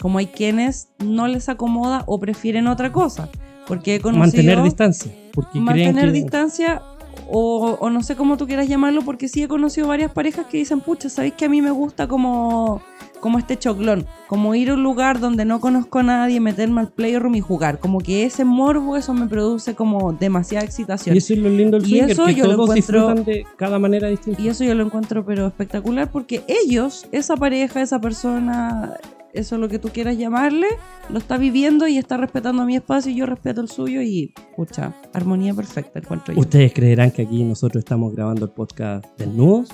Como 0.00 0.18
hay 0.18 0.26
quienes 0.26 0.88
no 0.98 1.28
les 1.28 1.48
acomoda 1.48 2.04
o 2.06 2.18
prefieren 2.18 2.66
otra 2.66 2.90
cosa. 2.90 3.28
Porque 3.66 3.94
he 3.96 4.00
conocido 4.00 4.24
Mantener 4.24 4.62
distancia. 4.62 5.12
Porque 5.32 5.50
creen 5.52 5.64
mantener 5.64 6.06
que- 6.06 6.12
distancia 6.12 6.82
o, 7.28 7.76
o 7.80 7.90
no 7.90 8.02
sé 8.02 8.16
cómo 8.16 8.36
tú 8.36 8.46
quieras 8.46 8.68
llamarlo, 8.68 9.02
porque 9.02 9.28
sí 9.28 9.42
he 9.42 9.48
conocido 9.48 9.88
varias 9.88 10.12
parejas 10.12 10.46
que 10.46 10.58
dicen, 10.58 10.80
pucha, 10.80 11.08
¿sabéis 11.08 11.34
que 11.34 11.44
a 11.44 11.48
mí 11.48 11.60
me 11.62 11.70
gusta 11.70 12.06
como, 12.08 12.80
como 13.20 13.38
este 13.38 13.58
choclón? 13.58 14.06
Como 14.28 14.54
ir 14.54 14.70
a 14.70 14.74
un 14.74 14.82
lugar 14.82 15.20
donde 15.20 15.44
no 15.44 15.60
conozco 15.60 15.98
a 15.98 16.02
nadie, 16.02 16.40
meterme 16.40 16.80
al 16.82 16.88
playroom 16.88 17.34
y 17.34 17.40
jugar. 17.40 17.78
Como 17.80 17.98
que 18.00 18.24
ese 18.24 18.44
morbo, 18.44 18.96
eso 18.96 19.12
me 19.14 19.26
produce 19.26 19.74
como 19.74 20.12
demasiada 20.12 20.64
excitación. 20.64 21.14
Y 21.14 21.18
eso 21.18 21.32
es 21.34 21.38
lo 21.40 21.48
lindo 21.48 21.78
del 21.78 21.86
Y 21.86 21.90
swinger, 21.90 22.10
eso 22.10 22.24
que 22.26 22.34
yo 22.34 22.46
lo 22.46 22.56
todos 22.56 22.70
encuentro- 22.70 22.74
disfrutan 23.08 23.24
de 23.24 23.46
cada 23.56 23.78
manera 23.78 24.08
distinta. 24.08 24.40
Y 24.40 24.48
eso 24.48 24.64
yo 24.64 24.74
lo 24.74 24.84
encuentro 24.84 25.24
pero 25.24 25.46
espectacular 25.46 26.10
porque 26.10 26.42
ellos, 26.46 27.06
esa 27.12 27.36
pareja, 27.36 27.80
esa 27.82 28.00
persona, 28.00 28.94
eso 29.32 29.58
lo 29.58 29.68
que 29.68 29.78
tú 29.78 29.88
quieras 29.88 30.16
llamarle, 30.16 30.66
lo 31.08 31.18
está 31.18 31.36
viviendo 31.38 31.86
y 31.86 31.98
está 31.98 32.16
respetando 32.16 32.64
mi 32.64 32.76
espacio 32.76 33.12
y 33.12 33.16
yo 33.16 33.26
respeto 33.26 33.60
el 33.60 33.68
suyo 33.68 34.02
y, 34.02 34.32
pucha, 34.56 34.94
armonía 35.12 35.54
perfecta 35.54 35.98
encuentro 35.98 36.34
yo. 36.34 36.40
¿Ustedes 36.40 36.72
creerán 36.72 37.10
que 37.10 37.22
aquí 37.22 37.42
nosotros 37.44 37.82
estamos 37.82 38.14
grabando 38.14 38.44
el 38.46 38.50
podcast 38.52 39.04
desnudos? 39.18 39.68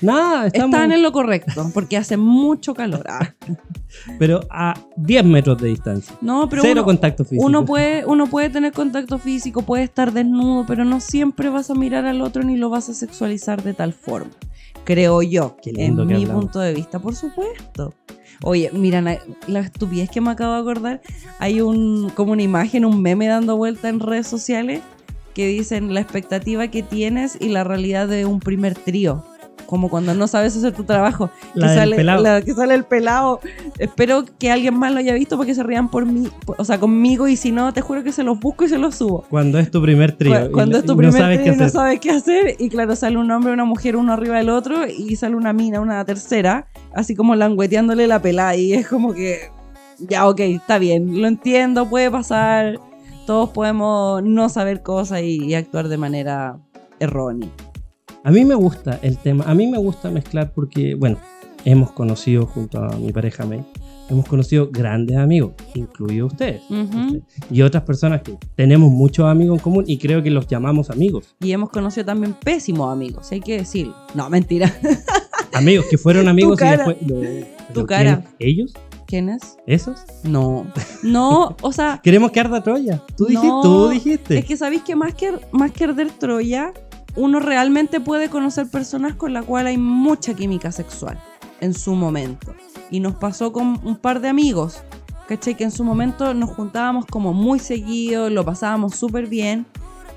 Nada, 0.00 0.48
estamos... 0.48 0.74
Están 0.74 0.90
en 0.90 1.00
lo 1.02 1.12
correcto, 1.12 1.70
porque 1.72 1.96
hace 1.96 2.16
mucho 2.16 2.74
calor. 2.74 3.04
Ah. 3.08 3.34
Pero 4.18 4.40
a 4.50 4.74
10 4.96 5.24
metros 5.24 5.58
de 5.58 5.68
distancia. 5.68 6.16
No, 6.20 6.48
pero 6.48 6.62
Cero 6.62 6.80
uno, 6.80 6.84
contacto 6.86 7.24
físico. 7.24 7.46
uno 7.46 7.64
puede, 7.64 8.04
uno 8.06 8.26
puede 8.26 8.50
tener 8.50 8.72
contacto 8.72 9.18
físico, 9.18 9.62
puede 9.62 9.84
estar 9.84 10.12
desnudo, 10.12 10.64
pero 10.66 10.84
no 10.86 10.98
siempre 10.98 11.50
vas 11.50 11.70
a 11.70 11.74
mirar 11.74 12.06
al 12.06 12.22
otro 12.22 12.42
ni 12.42 12.56
lo 12.56 12.70
vas 12.70 12.88
a 12.88 12.94
sexualizar 12.94 13.62
de 13.62 13.74
tal 13.74 13.92
forma. 13.92 14.30
Creo 14.84 15.22
yo, 15.22 15.56
Qué 15.62 15.72
lindo 15.72 16.02
en 16.02 16.08
que 16.08 16.14
mi 16.14 16.22
hablamos. 16.22 16.44
punto 16.44 16.58
de 16.60 16.72
vista, 16.74 16.98
por 16.98 17.14
supuesto. 17.14 17.92
Oye, 18.42 18.70
mira, 18.72 19.00
na- 19.00 19.18
la 19.46 19.60
estupidez 19.60 20.10
que 20.10 20.20
me 20.20 20.30
acabo 20.30 20.54
de 20.54 20.60
acordar, 20.60 21.00
hay 21.38 21.60
un 21.60 22.10
como 22.10 22.32
una 22.32 22.42
imagen, 22.42 22.84
un 22.84 23.00
meme 23.00 23.26
dando 23.28 23.56
vuelta 23.56 23.88
en 23.88 24.00
redes 24.00 24.26
sociales 24.26 24.80
que 25.34 25.46
dicen 25.46 25.94
la 25.94 26.00
expectativa 26.00 26.68
que 26.68 26.82
tienes 26.82 27.38
y 27.40 27.48
la 27.48 27.64
realidad 27.64 28.08
de 28.08 28.26
un 28.26 28.40
primer 28.40 28.74
trío. 28.74 29.24
Como 29.66 29.88
cuando 29.88 30.12
no 30.12 30.26
sabes 30.26 30.54
hacer 30.54 30.74
tu 30.74 30.84
trabajo. 30.84 31.30
La 31.54 31.68
que, 31.68 31.74
sale, 31.74 31.96
pelado. 31.96 32.22
la 32.22 32.42
que 32.42 32.52
sale 32.52 32.74
el 32.74 32.84
pelado. 32.84 33.40
Espero 33.78 34.24
que 34.38 34.50
alguien 34.50 34.74
más 34.78 34.92
lo 34.92 34.98
haya 34.98 35.14
visto 35.14 35.38
para 35.38 35.46
que 35.46 35.54
se 35.54 35.62
rían 35.62 35.88
por 35.90 36.04
mí, 36.04 36.28
o 36.46 36.62
sea, 36.64 36.78
conmigo. 36.78 37.26
Y 37.26 37.36
si 37.36 37.52
no, 37.52 37.72
te 37.72 37.80
juro 37.80 38.02
que 38.04 38.12
se 38.12 38.22
los 38.22 38.38
busco 38.38 38.64
y 38.64 38.68
se 38.68 38.76
los 38.76 38.96
subo. 38.96 39.24
Cuando 39.30 39.58
es 39.58 39.70
tu 39.70 39.80
primer 39.80 40.12
trío. 40.12 40.50
Cuando 40.52 40.76
es 40.76 40.84
tu 40.84 40.94
primer 40.94 41.14
no 41.14 41.18
sabes 41.18 41.40
trío 41.40 41.54
y 41.54 41.56
no 41.56 41.68
sabes 41.70 42.00
qué 42.00 42.10
hacer. 42.10 42.56
Y 42.58 42.68
claro, 42.68 42.94
sale 42.96 43.16
un 43.16 43.30
hombre, 43.30 43.50
una 43.54 43.64
mujer, 43.64 43.96
uno 43.96 44.12
arriba 44.12 44.36
del 44.36 44.50
otro. 44.50 44.86
Y 44.86 45.16
sale 45.16 45.36
una 45.36 45.54
mina, 45.54 45.80
una 45.80 46.04
tercera. 46.04 46.66
Así 46.94 47.14
como 47.14 47.34
langueteándole 47.34 48.06
la 48.06 48.20
pelada. 48.20 48.56
Y 48.56 48.72
es 48.74 48.88
como 48.88 49.12
que. 49.12 49.50
Ya, 49.98 50.28
ok, 50.28 50.40
está 50.40 50.78
bien. 50.78 51.20
Lo 51.20 51.28
entiendo, 51.28 51.88
puede 51.88 52.10
pasar. 52.10 52.80
Todos 53.26 53.50
podemos 53.50 54.22
no 54.22 54.48
saber 54.48 54.82
cosas 54.82 55.22
y, 55.22 55.54
actuar 55.54 55.88
de 55.88 55.96
manera 55.96 56.58
errónea. 56.98 57.48
A 58.24 58.30
mí 58.30 58.44
me 58.44 58.54
gusta 58.54 58.98
el 59.02 59.18
tema, 59.18 59.44
a 59.46 59.54
mí 59.54 59.66
me 59.66 59.78
gusta 59.78 60.10
mezclar 60.10 60.52
porque, 60.52 60.94
bueno, 60.94 61.18
hemos 61.64 61.92
conocido 61.92 62.46
junto 62.46 62.82
a 62.82 62.96
mi 62.96 63.12
pareja 63.12 63.44
May, 63.44 63.64
hemos 64.12 64.26
conocido 64.26 64.68
grandes 64.70 65.16
amigos, 65.16 65.52
incluido 65.74 66.26
ustedes. 66.26 66.62
Ujú. 66.70 67.22
Y 67.50 67.62
otras 67.62 67.82
personas 67.84 68.22
que 68.22 68.36
tenemos 68.54 68.90
muchos 68.90 69.26
amigos 69.26 69.58
en 69.58 69.62
común 69.62 69.84
y 69.86 69.98
creo 69.98 70.22
que 70.22 70.30
los 70.30 70.46
llamamos 70.46 70.90
amigos. 70.90 71.34
Y 71.40 71.52
hemos 71.52 71.70
conocido 71.70 72.04
también 72.06 72.34
pésimos 72.34 72.92
amigos, 72.92 73.30
hay 73.32 73.40
que 73.40 73.56
decirlo. 73.58 73.94
No, 74.14 74.28
mentira. 74.30 74.72
Amigos 75.54 75.84
que 75.90 75.98
fueron 75.98 76.28
amigos 76.28 76.58
y 76.62 76.64
después... 76.64 76.96
lo- 77.06 77.20
Tu 77.20 77.74
¿pero 77.74 77.86
cara. 77.86 78.24
¿Ellos? 78.38 78.72
¿Quién 79.06 79.28
es? 79.28 79.58
¿Esos? 79.66 80.00
No. 80.24 80.66
No, 81.02 81.56
o 81.60 81.72
sea, 81.72 82.00
Queremos 82.02 82.30
que 82.30 82.40
arda 82.40 82.62
Troya. 82.62 83.02
Tú 83.18 83.26
dijiste, 83.26 83.46
No, 83.48 83.60
tú 83.60 83.88
dijiste. 83.90 84.38
Es 84.38 84.44
que 84.46 84.56
sabéis 84.56 84.82
que 84.82 84.96
más 84.96 85.14
que 85.14 85.32
más 85.50 85.70
que 85.72 85.84
arder 85.84 86.10
Troya, 86.12 86.72
uno 87.16 87.38
realmente 87.40 88.00
puede 88.00 88.30
conocer 88.30 88.66
personas 88.70 89.14
con 89.14 89.34
las 89.34 89.44
cuales 89.44 89.72
hay 89.72 89.76
mucha 89.78 90.32
química 90.32 90.72
sexual 90.72 91.18
en 91.62 91.72
su 91.72 91.94
momento. 91.94 92.54
Y 92.90 93.00
nos 93.00 93.14
pasó 93.14 93.52
con 93.52 93.80
un 93.84 93.96
par 93.96 94.20
de 94.20 94.28
amigos, 94.28 94.82
¿cachai? 95.26 95.54
Que 95.54 95.64
en 95.64 95.70
su 95.70 95.84
momento 95.84 96.34
nos 96.34 96.50
juntábamos 96.50 97.06
como 97.06 97.32
muy 97.32 97.58
seguido, 97.58 98.28
lo 98.28 98.44
pasábamos 98.44 98.96
súper 98.96 99.28
bien, 99.28 99.64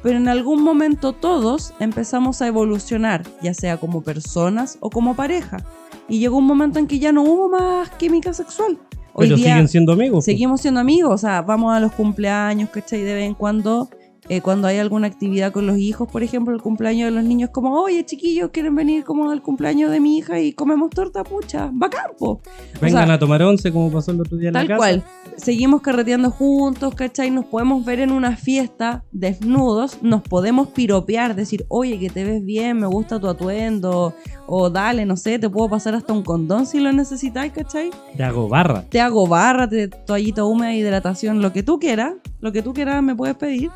pero 0.03 0.17
en 0.17 0.27
algún 0.27 0.61
momento 0.61 1.13
todos 1.13 1.73
empezamos 1.79 2.41
a 2.41 2.47
evolucionar, 2.47 3.23
ya 3.41 3.53
sea 3.53 3.77
como 3.77 4.01
personas 4.01 4.77
o 4.81 4.89
como 4.89 5.15
pareja. 5.15 5.63
Y 6.09 6.19
llegó 6.19 6.37
un 6.37 6.45
momento 6.45 6.79
en 6.79 6.87
que 6.87 6.99
ya 6.99 7.11
no 7.11 7.23
hubo 7.23 7.49
más 7.49 7.89
química 7.91 8.33
sexual. 8.33 8.77
Hoy 9.13 9.27
Pero 9.27 9.37
día, 9.37 9.53
siguen 9.53 9.67
siendo 9.69 9.93
amigos. 9.93 10.25
seguimos 10.25 10.61
siendo 10.61 10.81
amigos, 10.81 11.13
o 11.13 11.17
sea, 11.17 11.41
vamos 11.41 11.73
a 11.73 11.79
los 11.79 11.93
cumpleaños, 11.93 12.69
¿cachai? 12.69 13.01
De 13.01 13.13
vez 13.13 13.25
en 13.25 13.33
cuando, 13.33 13.89
eh, 14.27 14.41
cuando 14.41 14.67
hay 14.67 14.79
alguna 14.79 15.07
actividad 15.07 15.51
con 15.51 15.67
los 15.67 15.77
hijos, 15.77 16.07
por 16.11 16.23
ejemplo, 16.23 16.53
el 16.55 16.61
cumpleaños 16.61 17.05
de 17.05 17.11
los 17.11 17.23
niños, 17.23 17.49
como, 17.51 17.79
oye, 17.79 18.05
chiquillos, 18.05 18.49
quieren 18.51 18.75
venir 18.75 19.03
como 19.03 19.29
al 19.29 19.41
cumpleaños 19.41 19.91
de 19.91 19.99
mi 19.99 20.17
hija 20.17 20.39
y 20.39 20.53
comemos 20.53 20.89
torta, 20.89 21.23
pucha, 21.23 21.69
bacán, 21.73 22.11
po. 22.17 22.41
Vengan 22.81 23.03
o 23.03 23.07
sea, 23.07 23.13
a 23.15 23.19
tomar 23.19 23.41
once 23.43 23.71
como 23.71 23.91
pasó 23.91 24.11
el 24.11 24.21
otro 24.21 24.37
día 24.37 24.49
en 24.49 24.53
la 24.53 24.59
Tal 24.61 24.67
casa. 24.67 24.77
cual. 24.77 25.03
Seguimos 25.37 25.81
carreteando 25.81 26.31
juntos, 26.31 26.95
¿cachai? 26.95 27.29
Nos 27.29 27.45
podemos 27.45 27.83
ver 27.83 27.99
en 27.99 28.11
una 28.11 28.37
fiesta 28.37 29.03
desnudos, 29.11 30.01
nos 30.01 30.21
podemos 30.21 30.69
piropear, 30.69 31.35
decir, 31.35 31.65
oye, 31.67 31.99
que 31.99 32.09
te 32.09 32.23
ves 32.23 32.43
bien, 32.43 32.79
me 32.79 32.87
gusta 32.87 33.19
tu 33.19 33.27
atuendo, 33.27 34.13
o 34.47 34.69
dale, 34.69 35.05
no 35.05 35.17
sé, 35.17 35.37
te 35.37 35.49
puedo 35.49 35.69
pasar 35.69 35.93
hasta 35.93 36.13
un 36.13 36.23
condón 36.23 36.65
si 36.65 36.79
lo 36.79 36.91
necesitáis, 36.93 37.51
¿cachai? 37.51 37.91
Te 38.15 38.23
hago 38.23 38.47
barra. 38.47 38.83
te 38.89 39.01
hago 39.01 39.27
barra, 39.27 39.67
te 39.67 39.87
toallita 39.89 40.45
húmeda, 40.45 40.73
hidratación, 40.73 41.41
lo 41.41 41.51
que 41.51 41.63
tú 41.63 41.79
quieras, 41.79 42.13
lo 42.39 42.51
que 42.51 42.61
tú 42.61 42.73
quieras 42.73 43.03
me 43.03 43.15
puedes 43.15 43.35
pedir, 43.35 43.71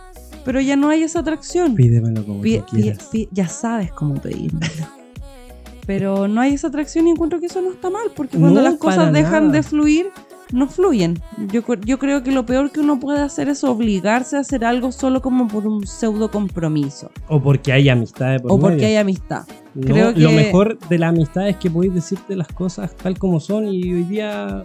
pero 0.50 0.62
ya 0.62 0.76
no 0.76 0.90
hay 0.90 1.04
esa 1.04 1.20
atracción. 1.20 1.76
Pídemelo 1.76 2.26
como 2.26 2.42
Pi- 2.42 2.58
tú 2.58 2.66
quieras. 2.76 3.08
ya 3.32 3.48
sabes 3.48 3.92
cómo 3.92 4.16
pedirme. 4.16 4.66
pero 5.86 6.28
no 6.28 6.42
hay 6.42 6.54
esa 6.56 6.68
atracción 6.70 7.06
y 7.08 7.12
encuentro 7.12 7.40
que 7.40 7.46
eso 7.46 7.62
no 7.62 7.72
está 7.72 7.92
mal, 7.92 8.08
porque 8.16 8.38
cuando 8.40 8.62
No, 8.62 8.68
las 8.70 8.80
cosas 8.80 9.14
dejan 9.14 9.46
nada. 9.48 9.54
de 9.58 9.64
fluir, 9.64 10.08
no 10.52 10.68
fluyen. 10.68 11.20
Yo, 11.52 11.62
yo 11.86 12.00
creo 12.00 12.24
que 12.24 12.32
lo 12.32 12.46
peor 12.48 12.72
que 12.72 12.80
uno 12.80 13.00
puede 13.00 13.20
hacer 13.22 13.48
es 13.50 13.64
obligarse 13.64 14.38
a 14.38 14.40
hacer 14.40 14.66
algo 14.66 14.92
solo 14.92 15.22
como 15.22 15.48
por 15.48 15.68
un 15.68 15.86
pseudo 15.86 16.32
compromiso 16.32 17.12
O 17.28 17.40
porque 17.40 17.72
hay 17.72 17.88
amistad 17.90 18.32
de 18.32 18.40
por 18.40 18.52
o 18.54 18.60
porque 18.60 18.86
hay 18.86 18.96
amistad. 18.96 19.46
No, 19.76 19.86
creo 19.86 20.08
Lo 20.16 20.30
que- 20.30 20.36
mejor 20.36 20.80
de 20.90 20.98
la 20.98 21.10
amistad 21.10 21.48
es 21.48 21.58
que 21.58 21.70
podéis 21.70 21.94
decirte 21.94 22.36
las 22.36 22.48
cosas 22.48 22.96
tal 22.96 23.20
como 23.20 23.40
son 23.40 23.68
y 23.68 23.94
hoy 23.94 24.04
día 24.04 24.64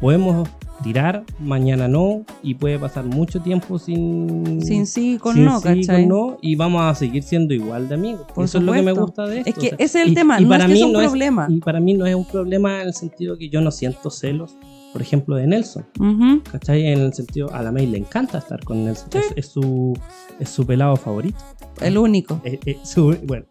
podemos 0.00 0.48
tirar, 0.82 1.24
mañana 1.40 1.88
no, 1.88 2.24
y 2.42 2.54
puede 2.54 2.78
pasar 2.78 3.04
mucho 3.04 3.40
tiempo 3.40 3.78
sin... 3.78 4.62
Sin 4.62 4.86
sí 4.86 5.18
con 5.20 5.34
sin 5.34 5.44
no, 5.44 5.58
sí 5.60 5.64
¿cachai? 5.64 6.02
con 6.02 6.08
no, 6.08 6.38
y 6.40 6.54
vamos 6.56 6.82
a 6.82 6.94
seguir 6.94 7.22
siendo 7.22 7.52
igual 7.54 7.88
de 7.88 7.94
amigos. 7.96 8.26
Por 8.34 8.44
Eso 8.44 8.58
es 8.58 8.64
lo 8.64 8.72
que 8.72 8.82
me 8.82 8.92
gusta 8.92 9.26
de 9.26 9.38
esto. 9.40 9.50
Es 9.50 9.54
que 9.56 9.66
o 9.66 9.68
sea, 9.70 9.76
ese 9.78 10.00
es 10.02 10.08
el 10.08 10.14
tema, 10.14 10.38
no 10.40 10.54
es 10.54 10.64
que 10.64 10.76
sea 10.76 10.86
un 10.86 10.92
problema. 10.92 11.46
y 11.50 11.60
para 11.60 11.80
mí 11.80 11.94
no 11.94 12.06
es 12.06 12.14
un 12.14 12.24
problema 12.26 12.80
en 12.82 12.88
el 12.88 12.94
sentido 12.94 13.36
que 13.36 13.48
yo 13.48 13.60
no 13.60 13.70
siento 13.70 14.10
celos, 14.10 14.56
por 14.92 15.02
ejemplo, 15.02 15.36
de 15.36 15.46
Nelson. 15.46 15.84
Ujú. 15.98 16.42
¿Cachai? 16.50 16.86
En 16.86 17.00
el 17.00 17.12
sentido, 17.12 17.52
a 17.52 17.62
la 17.62 17.72
May 17.72 17.86
le 17.86 17.98
encanta 17.98 18.38
estar 18.38 18.62
con 18.64 18.84
Nelson. 18.84 19.08
Sí. 19.12 19.18
Es, 19.18 19.32
es 19.36 19.46
su, 19.52 19.98
es 20.38 20.48
su 20.48 20.64
pelado 20.64 20.96
favorito. 20.96 21.38
El 21.80 21.98
único. 21.98 22.40
Es- 22.44 22.58
es 22.64 22.76
su- 22.88 23.16
bueno, 23.24 23.44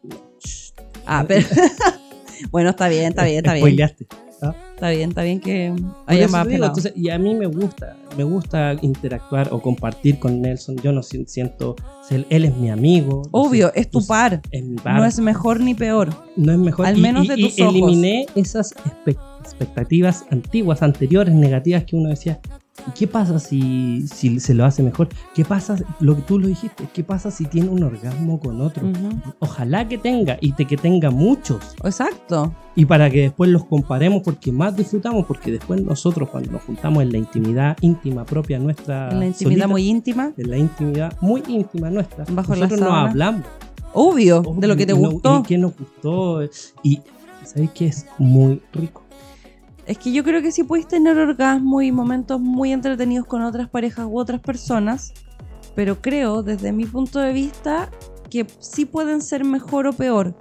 Ah, 1.06 1.24
pero. 1.28 1.46
bueno, 2.52 2.70
está 2.72 2.88
bien, 2.88 3.06
está 3.10 3.24
bien, 3.26 3.38
está 3.38 3.54
bien. 3.54 3.63
¿Ah? 4.41 4.54
Está 4.76 4.89
bien, 4.91 5.10
está 5.10 5.23
bien 5.23 5.39
que 5.39 5.73
haya 6.06 6.28
más 6.28 6.47
digo, 6.47 6.65
entonces, 6.65 6.93
y 6.95 7.10
a 7.10 7.17
mí 7.17 7.34
me 7.34 7.47
gusta, 7.47 7.95
me 8.17 8.23
gusta 8.23 8.76
interactuar 8.82 9.50
o 9.52 9.60
compartir 9.62 10.19
con 10.19 10.41
Nelson. 10.41 10.76
Yo 10.78 10.91
no 10.91 11.02
si- 11.02 11.26
siento, 11.26 11.76
él, 12.10 12.26
es 12.30 12.56
mi 12.56 12.69
amigo. 12.69 13.23
no 13.26 13.30
Obvio, 13.41 13.67
sé, 13.73 13.80
es 13.82 13.88
tu 13.89 14.00
pues, 14.00 14.08
par. 14.08 14.41
Es 14.52 14.63
mi 14.63 14.76
par. 14.78 14.95
No 14.97 15.06
es 15.06 15.19
mejor 15.19 15.60
ni 15.62 15.73
peor. 15.73 16.10
no 16.36 16.52
es 16.52 16.60
mejor. 16.60 16.86
al 16.86 16.97
Y- 16.97 17.02
menos 17.02 17.26
y- 17.26 17.28
de 17.30 17.34
y 17.39 17.43
tus 17.43 17.60
ojos. 17.60 17.73
eliminé 17.73 18.26
esas 18.36 18.76
espe- 18.76 19.17
expectativas 19.41 20.26
antiguas, 20.30 20.84
anteriores, 20.84 21.34
negativas 21.34 21.84
que 21.86 21.95
uno 21.95 22.10
decía. 22.10 22.39
¿Y 22.86 22.92
qué 22.92 23.08
pasa 23.08 23.40
si, 23.40 24.08
si 24.08 24.40
se 24.40 24.54
lo 24.54 24.63
hace 24.66 24.84
mejor? 24.84 25.10
¿Qué 25.34 25.44
pasa, 25.44 25.76
lo 26.00 26.16
que 26.16 26.22
tú 26.22 26.40
lo 26.40 26.48
dijiste, 26.48 26.88
qué 26.94 27.04
pasa 27.04 27.32
si 27.32 27.46
tiene 27.46 27.70
un 27.70 27.82
orgasmo 27.84 28.40
con 28.40 28.62
otro? 28.62 28.88
Ojalá 29.40 29.88
que 29.88 29.98
tenga 29.98 30.38
y 30.40 30.52
te, 30.54 30.66
que 30.66 30.78
tenga 30.78 31.10
muchos. 31.10 31.60
Exacto. 31.84 32.54
Y 32.76 32.86
para 32.86 33.10
que 33.10 33.22
después 33.22 33.50
los 33.50 33.66
comparemos 33.66 34.22
porque 34.24 34.52
más 34.52 34.76
disfrutamos, 34.78 35.26
porque 35.26 35.52
después 35.52 35.82
nosotros 35.82 36.30
cuando 36.30 36.52
nos 36.52 36.62
juntamos 36.62 37.02
en 37.04 37.12
la 37.12 37.18
intimidad 37.18 37.76
íntima 37.82 38.24
propia 38.26 38.60
nuestra, 38.60 39.10
En 39.12 39.20
la 39.20 39.26
intimidad 39.28 39.54
solita, 39.63 39.68
muy 39.68 39.88
íntima. 39.90 40.32
en 40.38 40.50
la 40.52 40.58
intimidad 40.58 41.18
muy 41.20 41.44
íntima 41.48 41.90
nuestra, 41.90 42.26
Bajo 42.32 42.56
nosotros 42.56 42.80
nos 42.80 42.90
sábana. 42.90 43.10
hablamos 43.10 43.42
Obvio, 43.94 44.44
de 44.58 44.68
lo 44.68 44.76
que 44.76 44.86
te 44.86 44.94
no- 44.94 45.00
gustó. 45.10 45.40
y 45.40 45.44
qué 45.44 45.58
nos 45.58 45.74
gustó 45.76 46.44
y 46.84 47.02
¿sabéis 47.44 47.72
que 47.72 47.88
es 47.88 48.06
muy 48.20 48.62
rico? 48.74 49.02
Es 49.88 49.97
que 49.97 50.12
yo 50.12 50.21
creo 50.26 50.41
que 50.41 50.52
sí 50.52 50.63
podéis 50.63 50.88
tener 50.88 51.17
orgasmo 51.17 51.82
y 51.82 51.93
momentos 51.93 52.41
muy 52.41 52.73
entretenidos 52.73 53.26
con 53.26 53.41
otras 53.41 53.69
parejas 53.69 54.06
u 54.06 54.19
otras 54.19 54.41
personas, 54.41 55.13
pero 55.76 56.02
creo, 56.02 56.43
desde 56.43 56.73
mi 56.73 56.86
punto 56.86 57.19
de 57.19 57.32
vista, 57.32 57.89
que 58.30 58.45
sí 58.60 58.86
pueden 58.86 59.21
ser 59.21 59.45
mejor 59.45 59.88
o 59.88 59.93
peor. 59.93 60.36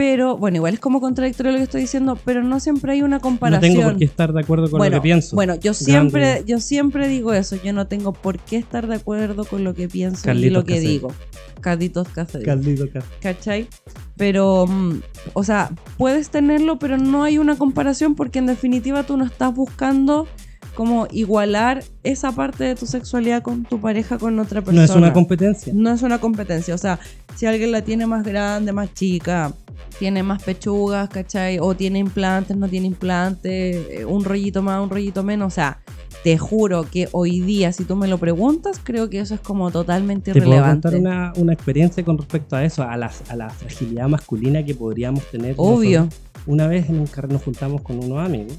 Pero, 0.00 0.38
bueno, 0.38 0.56
igual 0.56 0.72
es 0.72 0.80
como 0.80 0.98
contradictorio 0.98 1.52
lo 1.52 1.58
que 1.58 1.64
estoy 1.64 1.82
diciendo, 1.82 2.18
pero 2.24 2.42
no 2.42 2.58
siempre 2.58 2.92
hay 2.92 3.02
una 3.02 3.16
No 3.16 3.20
comparación. 3.20 3.74
tengo 3.74 3.86
por 3.90 3.98
qué 3.98 4.06
estar 4.06 4.32
de 4.32 4.40
acuerdo 4.40 4.70
con 4.70 4.78
bueno, 4.78 4.96
lo 4.96 5.02
que 5.02 5.06
pienso. 5.06 5.36
Bueno, 5.36 5.56
yo 5.56 5.74
siempre, 5.74 6.22
Grande. 6.22 6.44
yo 6.46 6.58
siempre 6.58 7.06
digo 7.06 7.34
eso. 7.34 7.56
Yo 7.62 7.74
no 7.74 7.86
tengo 7.86 8.14
por 8.14 8.38
qué 8.38 8.56
estar 8.56 8.86
de 8.86 8.94
acuerdo 8.94 9.44
con 9.44 9.62
lo 9.62 9.74
que 9.74 9.88
pienso 9.88 10.32
y 10.32 10.48
lo 10.48 10.64
que 10.64 10.80
digo. 10.80 11.12
Carlitos 11.60 12.08
Caselli. 12.08 12.46
Caldito 12.46 12.84
acá. 12.84 13.02
¿Cachai? 13.20 13.68
Pero, 14.16 14.66
mm, 14.66 15.02
o 15.34 15.44
sea, 15.44 15.70
puedes 15.98 16.30
tenerlo, 16.30 16.78
pero 16.78 16.96
no 16.96 17.22
hay 17.22 17.36
una 17.36 17.58
comparación 17.58 18.14
porque 18.14 18.38
en 18.38 18.46
definitiva 18.46 19.02
tú 19.02 19.18
no 19.18 19.26
estás 19.26 19.54
buscando 19.54 20.26
como 20.74 21.08
igualar 21.10 21.84
esa 22.04 22.32
parte 22.32 22.64
de 22.64 22.74
tu 22.74 22.86
sexualidad 22.86 23.42
con 23.42 23.64
tu 23.64 23.82
pareja, 23.82 24.16
con 24.16 24.38
otra 24.38 24.62
persona. 24.62 24.80
No 24.80 24.84
es 24.90 24.96
una 24.96 25.12
competencia. 25.12 25.74
No 25.76 25.92
es 25.92 26.00
una 26.00 26.18
competencia. 26.20 26.74
O 26.74 26.78
sea, 26.78 26.98
si 27.36 27.44
alguien 27.44 27.70
la 27.70 27.82
tiene 27.82 28.06
más 28.06 28.24
grande, 28.24 28.72
más 28.72 28.94
chica, 28.94 29.52
tiene 29.98 30.22
más 30.22 30.42
pechugas, 30.42 31.08
¿cachai? 31.08 31.58
O 31.60 31.74
tiene 31.74 31.98
implantes, 31.98 32.56
no 32.56 32.68
tiene 32.68 32.86
implantes, 32.86 33.76
eh, 33.90 34.04
un 34.04 34.24
rollito 34.24 34.62
más, 34.62 34.82
un 34.82 34.90
rollito 34.90 35.22
menos. 35.22 35.48
O 35.52 35.54
sea, 35.54 35.78
te 36.24 36.36
juro 36.38 36.84
que 36.90 37.08
hoy 37.12 37.40
día, 37.40 37.72
si 37.72 37.84
tú 37.84 37.96
me 37.96 38.08
lo 38.08 38.18
preguntas, 38.18 38.80
creo 38.82 39.08
que 39.10 39.20
eso 39.20 39.34
es 39.34 39.40
como 39.40 39.70
totalmente 39.70 40.32
Te 40.32 40.40
puedo 40.40 40.52
irrelevante. 40.52 40.88
contar 40.90 41.00
una, 41.00 41.32
una 41.36 41.52
experiencia 41.52 42.04
con 42.04 42.18
respecto 42.18 42.56
a 42.56 42.64
eso, 42.64 42.82
a 42.82 42.96
la, 42.96 43.10
a 43.28 43.36
la 43.36 43.50
fragilidad 43.50 44.08
masculina 44.08 44.62
que 44.64 44.74
podríamos 44.74 45.24
tener. 45.30 45.54
Obvio. 45.56 46.00
nosotros. 46.04 46.20
Una 46.46 46.66
vez 46.66 46.88
en 46.88 46.98
un 47.00 47.06
carril 47.06 47.34
nos 47.34 47.42
juntamos 47.42 47.82
con 47.82 48.02
unos 48.02 48.24
amigos 48.24 48.54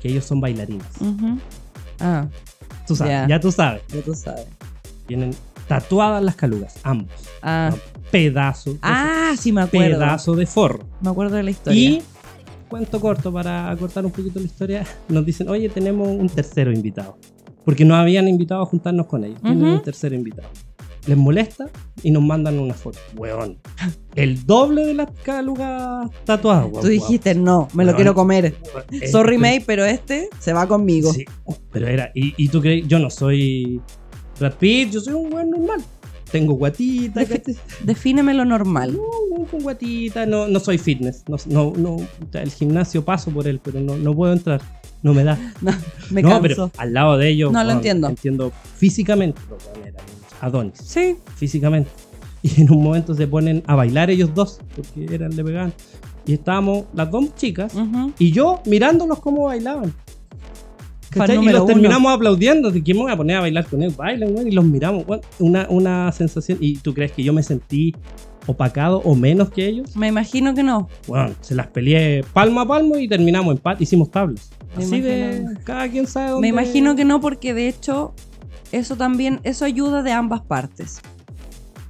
que 0.00 0.08
ellos 0.08 0.24
son 0.24 0.40
bailarines. 0.40 0.86
Ujú. 1.00 1.38
Ah, 2.00 2.26
Tú 2.86 2.96
sabes, 2.96 3.28
ya 3.28 3.40
tú 3.40 3.50
sabes. 3.52 3.82
ya 3.88 4.02
tú 4.02 4.14
sabes. 4.14 4.46
Tienen 5.06 5.34
tatuadas 5.68 6.22
las 6.22 6.34
calugas, 6.36 6.74
ambos. 6.82 7.10
Ah, 7.42 7.70
Pedazo. 8.10 8.72
de- 8.74 8.78
ah 8.82 9.32
sí 9.38 9.52
me 9.52 9.62
acuerdo. 9.62 9.98
pedazo 9.98 10.34
de 10.36 10.46
forro. 10.46 10.84
Me 11.00 11.10
acuerdo 11.10 11.36
de 11.36 11.42
la 11.42 11.50
historia. 11.50 11.80
Y, 11.90 12.02
cuento 12.68 13.00
corto, 13.00 13.32
para 13.32 13.74
cortar 13.78 14.04
un 14.04 14.12
poquito 14.12 14.38
la 14.40 14.46
historia, 14.46 14.86
nos 15.08 15.24
dicen, 15.24 15.48
oye, 15.48 15.68
tenemos 15.68 16.08
un 16.08 16.28
tercero 16.28 16.72
invitado. 16.72 17.18
Porque 17.64 17.84
nos 17.84 17.96
habían 17.98 18.28
invitado 18.28 18.62
a 18.62 18.66
juntarnos 18.66 19.06
con 19.06 19.24
ellos. 19.24 19.40
Tienen 19.40 19.62
Ujú. 19.64 19.72
un 19.76 19.82
tercero 19.82 20.14
invitado. 20.14 20.48
Les 21.06 21.16
molesta 21.18 21.68
y 22.02 22.10
nos 22.10 22.22
mandan 22.22 22.58
una 22.58 22.72
foto. 22.74 22.98
Weón. 23.16 23.58
El 24.14 24.44
doble 24.46 24.86
de 24.86 24.94
las 24.94 25.10
calugas 25.22 26.10
tatuadas. 26.24 26.70
Tú 26.80 26.86
dijiste, 26.86 27.34
no, 27.34 27.68
me 27.74 27.84
lo 27.84 27.94
quiero 27.94 28.14
comer. 28.14 28.54
Eh, 28.90 29.08
Sorry, 29.08 29.36
May, 29.38 29.60
pero 29.60 29.84
este 29.84 30.28
se 30.38 30.52
va 30.54 30.66
conmigo. 30.66 31.12
Sí, 31.12 31.24
pero 31.70 31.88
era. 31.88 32.10
Y, 32.14 32.32
y 32.42 32.48
tú 32.48 32.60
crees, 32.62 32.88
yo 32.88 32.98
no 32.98 33.10
soy 33.10 33.80
Brad 34.40 34.54
Pitt, 34.54 34.92
yo 34.92 35.00
soy 35.00 35.12
un 35.14 35.32
weón 35.32 35.50
normal. 35.50 35.82
Tengo 36.34 36.54
guatita, 36.54 37.20
Defi-. 37.20 37.56
Defíneme 37.84 38.34
lo 38.34 38.44
normal. 38.44 38.92
No, 38.92 39.46
con 39.46 39.62
guatita, 39.62 40.26
no, 40.26 40.48
no 40.48 40.58
soy 40.58 40.78
fitness. 40.78 41.22
No, 41.28 41.36
no, 41.46 41.72
no, 41.76 41.96
el 42.32 42.50
gimnasio 42.50 43.04
paso 43.04 43.30
por 43.30 43.46
él, 43.46 43.60
pero 43.62 43.78
no, 43.78 43.96
no 43.96 44.12
puedo 44.16 44.32
entrar. 44.32 44.60
No 45.04 45.14
me 45.14 45.22
da. 45.22 45.38
No, 45.60 45.70
me 46.10 46.22
no, 46.22 46.28
canso. 46.30 46.42
pero 46.42 46.70
al 46.76 46.92
lado 46.92 47.18
de 47.18 47.28
ellos. 47.28 47.52
No, 47.52 47.60
lo 47.60 47.66
weón, 47.68 47.76
entiendo. 47.76 48.08
Entiendo 48.08 48.52
físicamente. 48.76 49.40
Adonis, 50.40 50.74
Sí, 50.84 51.18
físicamente. 51.36 51.88
Y 52.42 52.62
en 52.62 52.72
un 52.72 52.82
momento 52.82 53.14
se 53.14 53.28
ponen 53.28 53.62
a 53.68 53.76
bailar 53.76 54.10
ellos 54.10 54.34
dos, 54.34 54.58
porque 54.74 55.14
eran 55.14 55.36
le 55.36 55.44
pegaban. 55.44 55.72
Y 56.26 56.32
estábamos 56.32 56.86
las 56.94 57.12
dos 57.12 57.32
chicas 57.36 57.72
ujú. 57.74 58.12
y 58.18 58.32
yo 58.32 58.60
mirándolos 58.66 59.20
cómo 59.20 59.44
bailaban. 59.44 59.94
Y 61.14 61.52
los 61.52 61.62
uno. 61.62 61.66
terminamos 61.66 62.12
aplaudiendo. 62.12 62.70
¿De 62.70 62.82
quién 62.82 62.96
me 62.96 63.04
voy 63.04 63.12
a 63.12 63.16
poner 63.16 63.36
a 63.36 63.40
bailar 63.40 63.66
con 63.66 63.82
ellos? 63.82 63.96
Bailan, 63.96 64.34
weón, 64.34 64.48
y 64.48 64.50
los 64.52 64.64
miramos. 64.64 65.04
weón. 65.06 65.20
Una, 65.38 65.66
una 65.70 66.10
sensación. 66.12 66.58
¿Y 66.60 66.76
tú 66.78 66.92
crees 66.94 67.12
que 67.12 67.22
yo 67.22 67.32
me 67.32 67.42
sentí 67.42 67.94
opacado 68.46 68.98
o 69.04 69.14
menos 69.14 69.50
que 69.50 69.66
ellos? 69.66 69.96
me 69.96 70.08
imagino 70.08 70.54
que 70.54 70.62
no. 70.62 70.88
Bueno, 71.06 71.30
se 71.40 71.54
las 71.54 71.68
peleé 71.68 72.22
palmo 72.32 72.60
a 72.60 72.66
palmo 72.68 72.96
y 72.98 73.08
terminamos 73.08 73.54
empate. 73.56 73.84
Hicimos 73.84 74.10
tablas. 74.10 74.50
Me 74.76 74.84
Así 74.84 75.00
de. 75.00 75.36
imagino. 75.38 75.60
Cada 75.64 75.88
quien 75.88 76.06
sabe 76.06 76.30
dónde. 76.30 76.42
Me 76.42 76.48
imagino 76.48 76.94
que 76.96 77.04
no, 77.04 77.20
porque 77.20 77.54
de 77.54 77.68
hecho, 77.68 78.12
eso 78.72 78.96
también, 78.96 79.40
eso 79.44 79.64
ayuda 79.64 80.02
de 80.02 80.12
ambas 80.12 80.42
partes. 80.42 81.00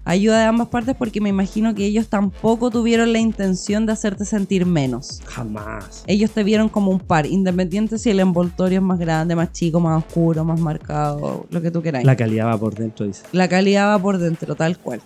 Ayuda 0.07 0.41
de 0.41 0.45
ambas 0.45 0.69
partes 0.69 0.95
porque 0.95 1.21
me 1.21 1.31
imagino 1.31 1.75
que 1.75 1.87
ellos 1.87 2.09
tampoco 2.09 2.71
tuvieron 2.71 3.13
la 3.13 3.19
intención 3.19 3.87
de 3.87 3.93
hacerte 3.93 4.25
sentir 4.25 4.67
menos. 4.67 5.23
Jamás. 5.27 6.05
Ellos 6.07 6.31
te 6.31 6.45
vieron 6.45 6.69
como 6.69 6.91
un 6.91 7.01
par, 7.01 7.25
independiente 7.25 7.99
si 7.99 8.11
el 8.11 8.21
envoltorio 8.21 8.81
es 8.81 8.85
más 8.85 8.99
grande, 8.99 9.35
más 9.35 9.53
chico, 9.53 9.81
más 9.81 10.05
oscuro, 10.05 10.45
más 10.45 10.61
marcado, 10.61 11.47
lo 11.51 11.63
que 11.63 11.71
tú 11.71 11.81
queráis. 11.81 12.05
La 12.05 12.17
calidad 12.17 12.49
va 12.49 12.59
por 12.59 12.75
dentro, 12.75 13.07
dice. 13.07 13.25
la 13.33 13.49
calidad 13.49 13.89
va 13.89 13.99
por 13.99 14.19
dentro, 14.19 14.55
tal 14.55 14.79
cual. 14.79 15.01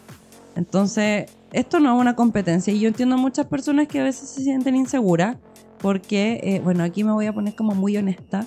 Entonces, 0.57 1.31
esto 1.53 1.79
no 1.79 1.95
es 1.95 2.01
una 2.01 2.17
competencia 2.17 2.73
y 2.73 2.81
yo 2.81 2.89
entiendo 2.89 3.17
muchas 3.17 3.47
personas 3.47 3.87
que 3.87 4.01
a 4.01 4.05
veces 4.05 4.29
se 4.29 4.43
sienten 4.43 4.75
inseguras 4.75 5.37
porque, 5.79 6.41
eh, 6.43 6.61
bueno, 6.63 6.83
aquí 6.83 7.05
me 7.05 7.13
voy 7.13 7.27
a 7.27 7.33
poner 7.33 7.55
como 7.55 7.75
muy 7.75 7.97
honesta, 7.97 8.47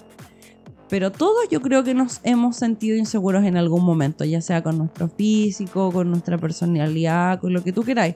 pero 0.92 1.10
todos 1.10 1.48
yo 1.50 1.62
creo 1.62 1.86
que 1.86 1.94
nos 1.94 2.20
hemos 2.24 2.58
sentido 2.58 2.98
inseguros 2.98 3.46
en 3.46 3.56
algún 3.56 3.82
momento, 3.82 4.26
ya 4.26 4.42
sea 4.42 4.62
con 4.62 4.78
nuestro 4.78 5.08
físico, 5.08 5.90
con 5.90 6.12
nuestra 6.12 6.38
personalidad, 6.38 7.40
con 7.40 7.54
lo 7.54 7.64
que 7.64 7.72
tú 7.72 7.82
queráis. 7.84 8.16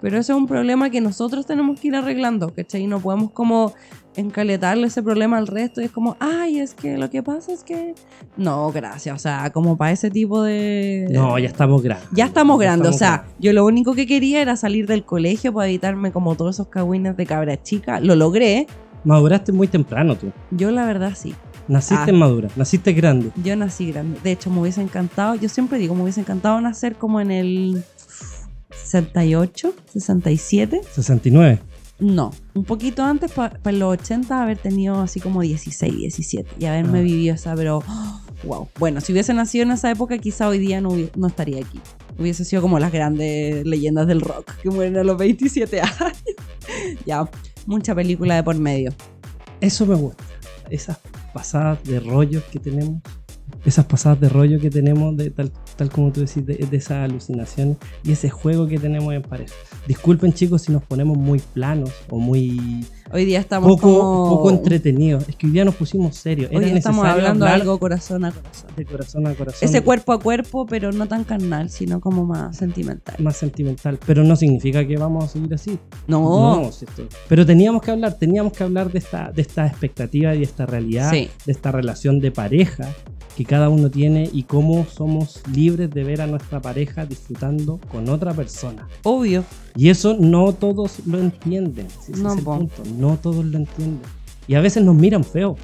Pero 0.00 0.16
ese 0.16 0.32
es 0.32 0.38
un 0.38 0.46
problema 0.46 0.88
que 0.88 1.02
nosotros 1.02 1.44
tenemos 1.44 1.78
que 1.78 1.88
ir 1.88 1.96
arreglando, 1.96 2.48
¿cachai? 2.48 2.86
No 2.86 2.98
podemos 2.98 3.30
como 3.32 3.74
encaletarle 4.16 4.86
ese 4.86 5.02
problema 5.02 5.36
al 5.36 5.46
resto 5.46 5.82
y 5.82 5.84
es 5.84 5.90
como, 5.90 6.16
ay, 6.18 6.60
es 6.60 6.72
que 6.72 6.96
lo 6.96 7.10
que 7.10 7.22
pasa 7.22 7.52
es 7.52 7.62
que... 7.62 7.94
No, 8.38 8.72
gracias, 8.72 9.14
o 9.14 9.18
sea, 9.18 9.50
como 9.52 9.76
para 9.76 9.92
ese 9.92 10.10
tipo 10.10 10.42
de... 10.42 11.08
No, 11.10 11.38
ya 11.38 11.48
estamos 11.48 11.82
grandes. 11.82 12.08
Ya 12.12 12.24
estamos 12.24 12.58
grandes, 12.58 12.88
o 12.88 12.98
sea, 12.98 13.16
grandes. 13.16 13.34
yo 13.38 13.52
lo 13.52 13.66
único 13.66 13.92
que 13.94 14.06
quería 14.06 14.40
era 14.40 14.56
salir 14.56 14.86
del 14.86 15.04
colegio 15.04 15.52
para 15.52 15.68
evitarme 15.68 16.10
como 16.10 16.36
todos 16.36 16.56
esos 16.56 16.68
cagüines 16.68 17.18
de 17.18 17.26
cabra 17.26 17.62
chica. 17.62 18.00
Lo 18.00 18.16
logré, 18.16 18.66
Maduraste 19.04 19.52
muy 19.52 19.68
temprano 19.68 20.16
tú. 20.16 20.32
yo 20.50 20.70
la 20.70 20.86
verdad 20.86 21.12
sí. 21.14 21.34
Naciste 21.68 22.10
Ah. 22.10 22.14
madura, 22.14 22.48
naciste 22.56 22.92
grande. 22.92 23.30
Yo 23.42 23.56
nací 23.56 23.90
grande. 23.90 24.18
De 24.22 24.32
hecho, 24.32 24.50
me 24.50 24.60
hubiese 24.60 24.82
encantado, 24.82 25.34
yo 25.34 25.48
siempre 25.48 25.78
digo, 25.78 25.94
me 25.94 26.02
hubiese 26.02 26.20
encantado 26.20 26.60
nacer 26.60 26.96
como 26.96 27.20
en 27.20 27.30
el 27.30 27.84
68, 28.70 29.74
67. 29.92 30.80
69. 30.92 31.60
No, 32.00 32.32
un 32.54 32.64
poquito 32.64 33.04
antes, 33.04 33.30
para 33.32 33.58
los 33.72 33.92
80, 33.92 34.42
haber 34.42 34.58
tenido 34.58 35.00
así 35.00 35.20
como 35.20 35.42
16, 35.42 35.94
17 35.96 36.50
y 36.58 36.64
haberme 36.66 36.98
Ah. 36.98 37.02
vivido 37.02 37.34
esa, 37.34 37.54
pero 37.54 37.82
wow. 38.44 38.68
Bueno, 38.78 39.00
si 39.00 39.12
hubiese 39.12 39.32
nacido 39.32 39.62
en 39.64 39.70
esa 39.70 39.90
época, 39.90 40.18
quizá 40.18 40.48
hoy 40.48 40.58
día 40.58 40.80
no, 40.80 40.90
no 41.16 41.26
estaría 41.28 41.60
aquí. 41.60 41.80
Hubiese 42.18 42.44
sido 42.44 42.62
como 42.62 42.78
las 42.78 42.92
grandes 42.92 43.64
leyendas 43.64 44.06
del 44.06 44.20
rock 44.20 44.52
que 44.62 44.70
mueren 44.70 44.96
a 44.98 45.04
los 45.04 45.16
27 45.16 45.80
años. 45.80 45.94
ya, 47.06 47.28
mucha 47.66 47.94
película 47.94 48.34
de 48.36 48.42
por 48.42 48.56
medio. 48.58 48.92
Eso 49.60 49.86
me 49.86 49.94
gusta. 49.94 50.22
Esas 50.70 50.98
pasadas 51.32 51.82
de 51.84 52.00
rollo 52.00 52.42
que 52.50 52.58
tenemos. 52.58 53.02
Esas 53.64 53.86
pasadas 53.86 54.20
de 54.20 54.28
rollo 54.28 54.60
que 54.60 54.70
tenemos, 54.70 55.16
de 55.16 55.30
tal, 55.30 55.50
tal 55.76 55.88
como 55.90 56.12
tú 56.12 56.20
decís, 56.20 56.44
de, 56.44 56.56
de 56.56 56.76
esas 56.76 57.08
alucinaciones 57.10 57.76
y 58.02 58.12
ese 58.12 58.28
juego 58.28 58.66
que 58.66 58.78
tenemos 58.78 59.14
en 59.14 59.22
pareja. 59.22 59.54
Disculpen 59.88 60.32
chicos 60.34 60.62
si 60.62 60.72
nos 60.72 60.82
ponemos 60.82 61.16
muy 61.16 61.38
planos 61.38 61.90
o 62.10 62.18
muy 62.18 62.84
Hoy 63.12 63.24
día 63.26 63.38
estamos 63.38 63.68
poco, 63.68 63.82
como... 63.98 64.28
poco 64.30 64.50
entretenidos. 64.50 65.28
Es 65.28 65.36
que 65.36 65.46
hoy 65.46 65.52
día 65.52 65.64
nos 65.64 65.74
pusimos 65.76 66.16
serios. 66.16 66.50
Hoy 66.50 66.64
Era 66.64 66.76
estamos 66.76 67.04
hablando 67.06 67.46
algo 67.46 67.78
corazón 67.78 68.24
a 68.24 68.32
corazón. 68.32 68.70
de 68.76 68.84
corazón 68.84 69.26
a 69.26 69.34
corazón. 69.34 69.68
Ese 69.68 69.82
cuerpo 69.82 70.12
a 70.12 70.20
cuerpo, 70.20 70.66
pero 70.66 70.90
no 70.90 71.06
tan 71.06 71.24
carnal, 71.24 71.70
sino 71.70 72.00
como 72.00 72.24
más 72.24 72.56
sentimental. 72.56 73.14
más 73.18 73.36
sentimental, 73.36 73.98
pero 74.06 74.24
no 74.24 74.36
significa 74.36 74.86
que 74.86 74.96
vamos 74.96 75.24
a 75.24 75.28
seguir 75.28 75.54
así. 75.54 75.78
No, 76.06 76.62
No, 76.62 76.70
pero 77.28 77.46
teníamos 77.46 77.82
que 77.82 77.90
hablar, 77.92 78.14
teníamos 78.18 78.52
que 78.52 78.64
hablar 78.64 78.90
de 78.90 78.98
esta, 78.98 79.30
de 79.30 79.42
esta 79.42 79.66
expectativa 79.66 80.34
y 80.34 80.42
esta 80.42 80.66
realidad, 80.66 81.10
Sí. 81.10 81.28
de 81.46 81.52
esta 81.52 81.70
relación 81.72 82.18
de 82.18 82.30
pareja 82.30 82.88
que 83.36 83.44
cada 83.44 83.68
uno 83.68 83.90
tiene 83.90 84.28
y 84.32 84.44
cómo 84.44 84.86
somos 84.86 85.42
libres 85.52 85.90
de 85.90 86.04
ver 86.04 86.20
a 86.20 86.26
nuestra 86.26 86.60
pareja 86.60 87.04
disfrutando 87.04 87.80
con 87.90 88.08
otra 88.08 88.32
persona. 88.32 88.86
obvio. 89.02 89.44
Y 89.76 89.88
eso 89.88 90.16
no 90.18 90.52
todos 90.52 91.04
lo 91.06 91.18
entienden. 91.18 91.88
No, 92.16 92.36
punto. 92.36 92.82
No 92.96 93.16
todos 93.16 93.44
lo 93.44 93.58
entienden. 93.58 94.02
Y 94.46 94.54
a 94.54 94.60
veces 94.60 94.84
nos 94.84 94.94
miran 94.94 95.24
feo. 95.24 95.56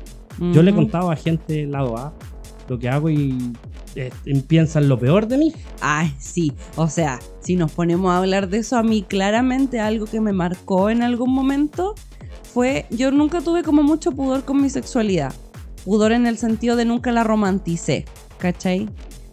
Yo 0.52 0.62
le 0.62 0.70
he 0.70 0.74
contado 0.74 1.11
a 1.11 1.16
gente 1.16 1.66
lado 1.66 1.98
A 1.98 2.14
lo 2.68 2.78
que 2.78 2.88
hago 2.88 3.11
y 3.11 3.52
eh, 3.94 4.11
piensan 4.46 4.88
lo 4.88 4.98
peor 4.98 5.26
de 5.26 5.37
mí. 5.38 5.52
Ay, 5.80 6.14
sí. 6.18 6.52
O 6.76 6.88
sea, 6.88 7.18
si 7.40 7.56
nos 7.56 7.72
ponemos 7.72 8.12
a 8.12 8.18
hablar 8.18 8.48
de 8.48 8.59
eso, 8.59 8.76
a 8.76 8.83
mí 8.83 9.02
claramente 9.02 9.80
algo 9.80 10.06
que 10.06 10.20
me 10.20 10.33
marcó 10.33 10.88
en 10.88 11.02
algún 11.02 11.35
momento 11.35 11.94
fue, 12.42 12.87
yo 12.90 13.11
nunca 13.11 13.40
tuve 13.40 13.62
como 13.62 13.83
mucho 13.83 14.12
pudor 14.12 14.44
con 14.44 14.62
mi 14.62 14.70
sexualidad. 14.70 15.35
Pudor 15.84 16.12
en 16.12 16.26
el 16.26 16.38
sentido 16.38 16.76
de 16.76 16.84
nunca 16.84 17.12
la 17.12 17.24
romanticé, 17.24 18.04
¿cachai? 18.38 18.88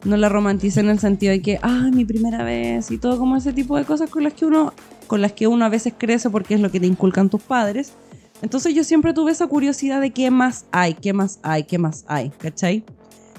No 0.05 0.15
la 0.15 0.29
romanticé 0.29 0.79
en 0.79 0.89
el 0.89 0.99
sentido 0.99 1.31
de 1.31 1.41
que, 1.41 1.59
ah, 1.61 1.89
mi 1.93 2.05
primera 2.05 2.43
vez 2.43 2.91
y 2.91 2.97
todo 2.97 3.17
como 3.17 3.35
ese 3.35 3.51
tipo 3.53 3.77
de 3.77 3.83
cosas 3.83 4.09
con 4.09 4.23
las 4.23 4.33
que 4.33 4.45
uno 4.45 4.73
con 5.07 5.21
las 5.21 5.31
que 5.31 5.47
uno 5.47 5.65
a 5.65 5.69
veces 5.69 5.93
crece 5.97 6.29
porque 6.29 6.53
es 6.53 6.59
lo 6.59 6.69
que 6.69 6.79
te 6.79 6.85
inculcan 6.85 7.29
tus 7.29 7.41
padres. 7.41 7.93
Entonces 8.41 8.75
yo 8.75 8.83
siempre 8.83 9.13
tuve 9.13 9.31
esa 9.31 9.47
curiosidad 9.47 9.99
de 10.01 10.11
qué 10.11 10.29
más 10.29 10.65
hay, 10.71 10.93
qué 10.93 11.13
más 11.13 11.39
hay, 11.43 11.63
qué 11.63 11.77
más 11.77 12.05
hay, 12.07 12.29
¿cachai? 12.29 12.83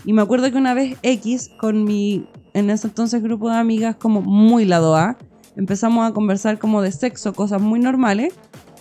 Y 0.04 0.12
me 0.12 0.22
acuerdo 0.22 0.50
que 0.50 0.56
una 0.56 0.74
vez 0.74 0.96
X, 1.02 1.50
con 1.60 1.84
mi, 1.84 2.28
en 2.54 2.70
ese 2.70 2.88
entonces 2.88 3.22
grupo 3.22 3.50
de 3.50 3.56
amigas 3.56 3.96
como 3.96 4.22
muy 4.22 4.64
lado 4.64 4.96
A, 4.96 5.16
empezamos 5.56 6.08
a 6.08 6.12
conversar 6.12 6.58
como 6.58 6.82
de 6.82 6.90
sexo, 6.90 7.32
cosas 7.32 7.60
muy 7.60 7.78
normales. 7.78 8.34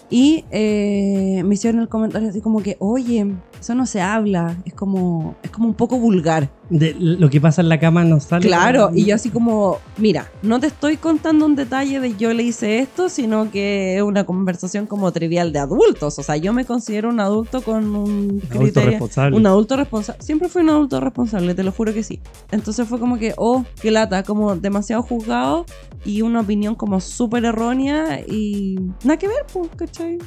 Y 0.09 0.45
eh, 0.51 1.43
me 1.45 1.55
hicieron 1.55 1.81
el 1.81 1.89
comentario 1.89 2.29
así 2.29 2.39
como 2.39 2.63
que, 2.63 2.77
oye, 2.79 3.35
eso 3.59 3.75
no 3.75 3.85
se 3.85 4.01
habla, 4.01 4.55
es 4.65 4.73
como, 4.73 5.35
es 5.43 5.49
como 5.51 5.67
un 5.67 5.73
poco 5.73 5.97
vulgar. 5.97 6.49
De 6.69 6.93
lo 6.99 7.29
que 7.29 7.39
pasa 7.39 7.61
en 7.61 7.69
la 7.69 7.79
cama 7.79 8.03
no 8.03 8.19
sale. 8.19 8.45
Claro, 8.45 8.91
y 8.93 9.05
yo 9.05 9.15
así 9.15 9.29
como, 9.29 9.77
mira, 9.97 10.29
no 10.41 10.59
te 10.59 10.67
estoy 10.67 10.97
contando 10.97 11.45
un 11.45 11.55
detalle 11.55 11.99
de 12.01 12.15
yo 12.17 12.33
le 12.33 12.43
hice 12.43 12.79
esto, 12.79 13.07
sino 13.07 13.49
que 13.51 13.95
es 13.95 14.01
una 14.01 14.25
conversación 14.25 14.85
como 14.85 15.11
trivial 15.13 15.53
de 15.53 15.59
adultos. 15.59 16.19
O 16.19 16.23
sea, 16.23 16.35
yo 16.35 16.51
me 16.51 16.65
considero 16.65 17.07
un 17.09 17.19
adulto 17.21 17.61
con 17.61 17.95
un 17.95 18.41
Adulto 18.51 18.59
criterio- 18.81 18.89
responsable. 18.91 19.37
Un 19.37 19.47
adulto 19.47 19.77
responsable. 19.77 20.21
Siempre 20.21 20.49
fui 20.49 20.61
un 20.61 20.69
adulto 20.69 20.99
responsable, 20.99 21.55
te 21.55 21.63
lo 21.63 21.71
juro 21.71 21.93
que 21.93 22.03
sí. 22.03 22.19
Entonces 22.51 22.87
fue 22.87 22.99
como 22.99 23.17
que, 23.17 23.33
oh, 23.37 23.63
qué 23.81 23.89
lata, 23.91 24.23
como 24.23 24.55
demasiado 24.57 25.01
juzgado 25.03 25.65
y 26.05 26.21
una 26.21 26.41
opinión 26.41 26.75
como 26.75 26.99
súper 26.99 27.45
errónea 27.45 28.19
y 28.27 28.77
nada 29.03 29.17
que 29.17 29.27
ver, 29.29 29.45
pues, 29.53 29.69
¿cachai? 29.77 30.17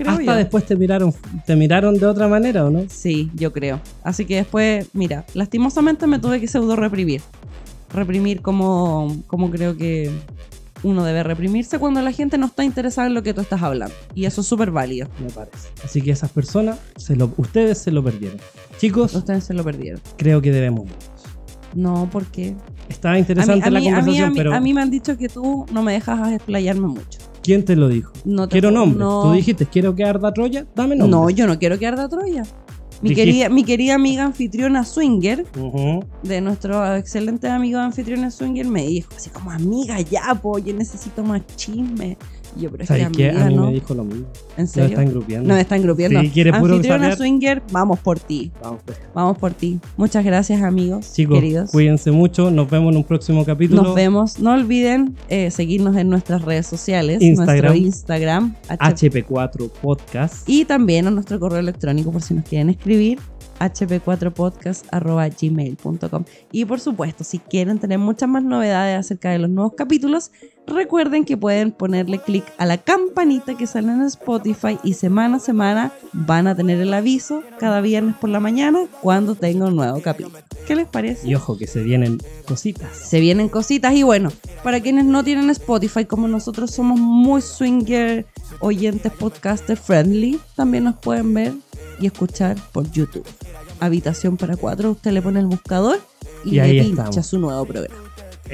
Creo 0.00 0.12
Hasta 0.12 0.24
yo. 0.24 0.34
después 0.34 0.64
te 0.64 0.76
miraron, 0.76 1.12
te 1.46 1.56
miraron 1.56 1.94
de 1.94 2.06
otra 2.06 2.26
manera, 2.26 2.64
¿o 2.64 2.70
no? 2.70 2.84
Sí, 2.88 3.30
yo 3.34 3.52
creo. 3.52 3.80
Así 4.02 4.24
que 4.24 4.36
después, 4.36 4.88
mira, 4.94 5.26
lastimosamente 5.34 6.06
me 6.06 6.18
tuve 6.18 6.40
que 6.40 6.48
pseudo 6.48 6.74
reprimir. 6.74 7.20
Reprimir 7.92 8.40
como, 8.40 9.14
como 9.26 9.50
creo 9.50 9.76
que 9.76 10.10
uno 10.82 11.04
debe 11.04 11.22
reprimirse 11.22 11.78
cuando 11.78 12.00
la 12.00 12.12
gente 12.12 12.38
no 12.38 12.46
está 12.46 12.64
interesada 12.64 13.08
en 13.08 13.14
lo 13.14 13.22
que 13.22 13.34
tú 13.34 13.42
estás 13.42 13.60
hablando. 13.62 13.94
Y 14.14 14.24
eso 14.24 14.40
es 14.40 14.46
súper 14.46 14.70
válido. 14.70 15.08
Me 15.22 15.28
parece. 15.30 15.68
Así 15.84 16.00
que 16.00 16.10
esas 16.12 16.30
personas, 16.30 16.78
se 16.96 17.14
lo, 17.16 17.34
ustedes 17.36 17.76
se 17.78 17.90
lo 17.90 18.02
perdieron. 18.02 18.38
Chicos, 18.78 19.14
Ustedes 19.14 19.44
se 19.44 19.52
lo 19.52 19.64
perdieron. 19.64 20.00
creo 20.16 20.40
que 20.40 20.50
debemos. 20.50 20.88
No, 21.74 22.08
porque... 22.10 22.56
Estaba 22.88 23.18
interesante 23.18 23.64
a 23.66 23.70
la 23.70 23.78
mí- 23.80 23.88
a 23.88 23.90
mí- 23.90 23.96
conversación, 23.96 24.26
a 24.26 24.30
mí- 24.30 24.36
pero 24.38 24.54
a 24.54 24.60
mí 24.60 24.72
me 24.74 24.80
han 24.80 24.90
dicho 24.90 25.16
que 25.18 25.28
tú 25.28 25.66
no 25.72 25.82
me 25.82 25.92
dejas 25.92 26.32
explayarme 26.32 26.88
mucho. 26.88 27.18
¿Quién 27.42 27.64
te 27.64 27.76
lo 27.76 27.88
dijo? 27.88 28.12
No 28.24 28.48
te 28.48 28.52
Quiero 28.52 28.68
puedo- 28.70 28.80
nombre. 28.86 28.98
no. 29.04 29.22
Tú 29.22 29.32
dijiste, 29.32 29.66
quiero 29.66 29.94
que 29.94 30.04
arda 30.04 30.32
Troya, 30.32 30.66
dame 30.74 30.96
nombre. 30.96 31.10
No, 31.18 31.30
yo 31.30 31.46
no 31.46 31.58
quiero 31.58 31.78
quedar 31.78 31.98
de 31.98 32.08
Troya. 32.08 32.42
Mi 33.02 33.10
Dijiste- 33.10 33.14
querida, 33.14 33.48
mi 33.48 33.64
querida 33.64 33.94
amiga 33.94 34.24
anfitriona 34.24 34.84
Swinger, 34.84 35.46
de 36.22 36.40
nuestro 36.42 36.94
excelente 36.96 37.48
amigo 37.48 37.78
anfitriona 37.78 38.30
Swinger, 38.30 38.66
me 38.66 38.86
dijo 38.86 39.08
así 39.16 39.30
como, 39.30 39.50
amiga, 39.50 39.98
ya, 40.02 40.34
po, 40.34 40.58
yo 40.58 40.74
necesito 40.74 41.22
más 41.24 41.40
chisme. 41.56 42.18
Yo, 42.56 42.70
pero 42.70 42.84
es 42.84 42.90
que 42.90 43.02
A 43.30 43.48
mí 43.48 43.54
¿no? 43.54 43.66
me 43.66 43.72
dijo 43.72 43.94
lo 43.94 44.04
mismo. 44.04 44.26
¿En 44.56 44.64
Nos 44.64 44.70
serio? 44.70 44.88
están 44.90 45.10
grupeando. 45.10 45.48
Nos 45.48 45.58
están. 45.58 45.80
Sí, 45.80 46.30
quiere 46.32 46.52
puro 46.52 46.74
Anfitriona. 46.74 47.16
Swinger, 47.16 47.62
vamos 47.72 47.98
por 48.00 48.18
ti. 48.18 48.50
Vamos, 48.62 48.80
pues. 48.84 48.98
Vamos 49.14 49.38
por 49.38 49.52
ti. 49.52 49.78
Muchas 49.96 50.24
gracias, 50.24 50.62
amigos, 50.62 51.12
Chicos, 51.12 51.36
queridos. 51.38 51.70
cuídense 51.70 52.10
mucho. 52.10 52.50
Nos 52.50 52.68
vemos 52.70 52.92
en 52.92 52.98
un 52.98 53.04
próximo 53.04 53.44
capítulo. 53.44 53.82
Nos 53.82 53.94
vemos. 53.94 54.38
No 54.38 54.52
olviden 54.52 55.16
eh, 55.28 55.50
seguirnos 55.50 55.96
en 55.96 56.08
nuestras 56.08 56.42
redes 56.42 56.66
sociales. 56.66 57.20
Instagram. 57.22 57.56
Nuestro 57.72 57.74
Instagram. 57.86 58.54
H- 58.68 59.10
HP4 59.10 59.70
Podcast. 59.80 60.48
y 60.48 60.64
también 60.64 61.06
a 61.06 61.10
nuestro 61.10 61.38
correo 61.40 61.60
electrónico 61.60 62.10
por 62.12 62.22
si 62.22 62.34
nos 62.34 62.44
quieren 62.44 62.70
escribir 62.70 63.18
hp4podcast.gmail.com 63.60 66.24
y 66.50 66.64
por 66.64 66.80
supuesto 66.80 67.22
si 67.22 67.38
quieren 67.38 67.78
tener 67.78 67.98
muchas 67.98 68.28
más 68.28 68.42
novedades 68.42 68.98
acerca 68.98 69.30
de 69.30 69.38
los 69.38 69.50
nuevos 69.50 69.74
capítulos 69.76 70.32
recuerden 70.66 71.24
que 71.24 71.36
pueden 71.36 71.70
ponerle 71.72 72.18
clic 72.18 72.44
a 72.58 72.66
la 72.66 72.78
campanita 72.78 73.56
que 73.56 73.66
sale 73.66 73.92
en 73.92 74.02
Spotify 74.02 74.78
y 74.82 74.94
semana 74.94 75.36
a 75.36 75.40
semana 75.40 75.92
van 76.12 76.46
a 76.46 76.56
tener 76.56 76.80
el 76.80 76.94
aviso 76.94 77.42
cada 77.58 77.80
viernes 77.80 78.14
por 78.16 78.30
la 78.30 78.40
mañana 78.40 78.86
cuando 79.00 79.34
tenga 79.34 79.66
un 79.66 79.76
nuevo 79.76 80.00
capítulo 80.00 80.38
¿qué 80.70 80.76
les 80.76 80.86
parece? 80.86 81.26
Y 81.26 81.34
ojo 81.34 81.58
que 81.58 81.66
se 81.66 81.82
vienen 81.82 82.18
cositas. 82.46 82.96
se 82.96 83.18
vienen 83.18 83.48
cositas 83.48 83.92
y 83.92 84.04
bueno, 84.04 84.30
para 84.62 84.80
quienes 84.80 85.04
no 85.04 85.24
tienen 85.24 85.50
Spotify, 85.50 86.04
como 86.04 86.28
nosotros 86.28 86.70
somos 86.70 87.00
muy 87.00 87.42
swinger, 87.42 88.24
oyentes 88.60 89.10
podcaster 89.10 89.76
friendly, 89.76 90.38
también 90.54 90.84
nos 90.84 90.94
pueden 90.94 91.34
ver 91.34 91.54
y 92.00 92.06
escuchar 92.06 92.56
por 92.72 92.90
YouTube. 92.90 93.26
Habitación 93.80 94.36
para 94.36 94.56
cuatro, 94.56 94.90
usted 94.92 95.12
le 95.12 95.22
pone 95.22 95.40
el 95.40 95.46
buscador 95.46 96.00
y, 96.44 96.56
Y 96.56 96.58
ahí 96.60 96.72
le 96.74 96.82
pincha 96.84 97.02
estamos. 97.04 97.26
su 97.26 97.38
nuevo 97.38 97.64
programa. 97.64 97.94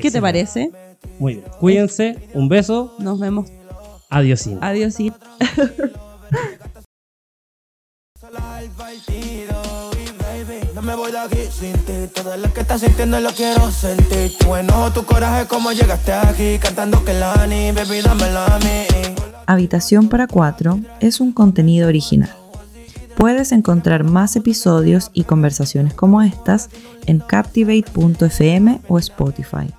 ¿Qué 0.00 0.10
te 0.10 0.20
parece? 0.20 0.70
Muy 1.18 1.34
bien. 1.36 1.44
Cuídense. 1.60 2.28
Un 2.34 2.48
beso. 2.48 2.94
Nos 2.98 3.18
vemos. 3.18 3.48
Adiós. 4.10 4.48
Adiós. 4.60 5.00
y- 5.00 5.12
Sola 8.20 8.62
el 8.62 8.70
partido 8.70 9.90
y 9.92 10.06
baby, 10.22 10.68
no 10.74 10.82
me 10.82 10.94
voy 10.94 11.12
de 11.12 11.18
aquí 11.18 11.38
sin 11.50 11.72
ti. 11.84 11.92
Todo 12.14 12.36
lo 12.36 12.52
que 12.52 12.60
estás 12.60 12.80
sintiendo 12.80 13.20
lo 13.20 13.30
quiero 13.32 13.70
sentir. 13.70 14.36
Tu 14.38 14.54
enojo, 14.56 14.92
tu 14.92 15.04
coraje, 15.04 15.46
como 15.46 15.72
llegaste 15.72 16.12
aquí. 16.12 16.58
Cantando 16.58 17.04
que 17.04 17.12
la 17.14 17.46
ni, 17.46 17.72
baby, 17.72 18.00
dámela 18.02 18.46
a 18.46 18.58
mí. 18.60 18.86
Habitación 19.46 20.08
para 20.08 20.26
cuatro 20.26 20.80
es 21.00 21.20
un 21.20 21.32
contenido 21.32 21.88
original. 21.88 22.34
Puedes 23.16 23.52
encontrar 23.52 24.04
más 24.04 24.36
episodios 24.36 25.10
y 25.14 25.24
conversaciones 25.24 25.94
como 25.94 26.20
estas 26.20 26.68
en 27.06 27.18
captivate.fm 27.18 28.80
o 28.88 28.98
Spotify. 28.98 29.72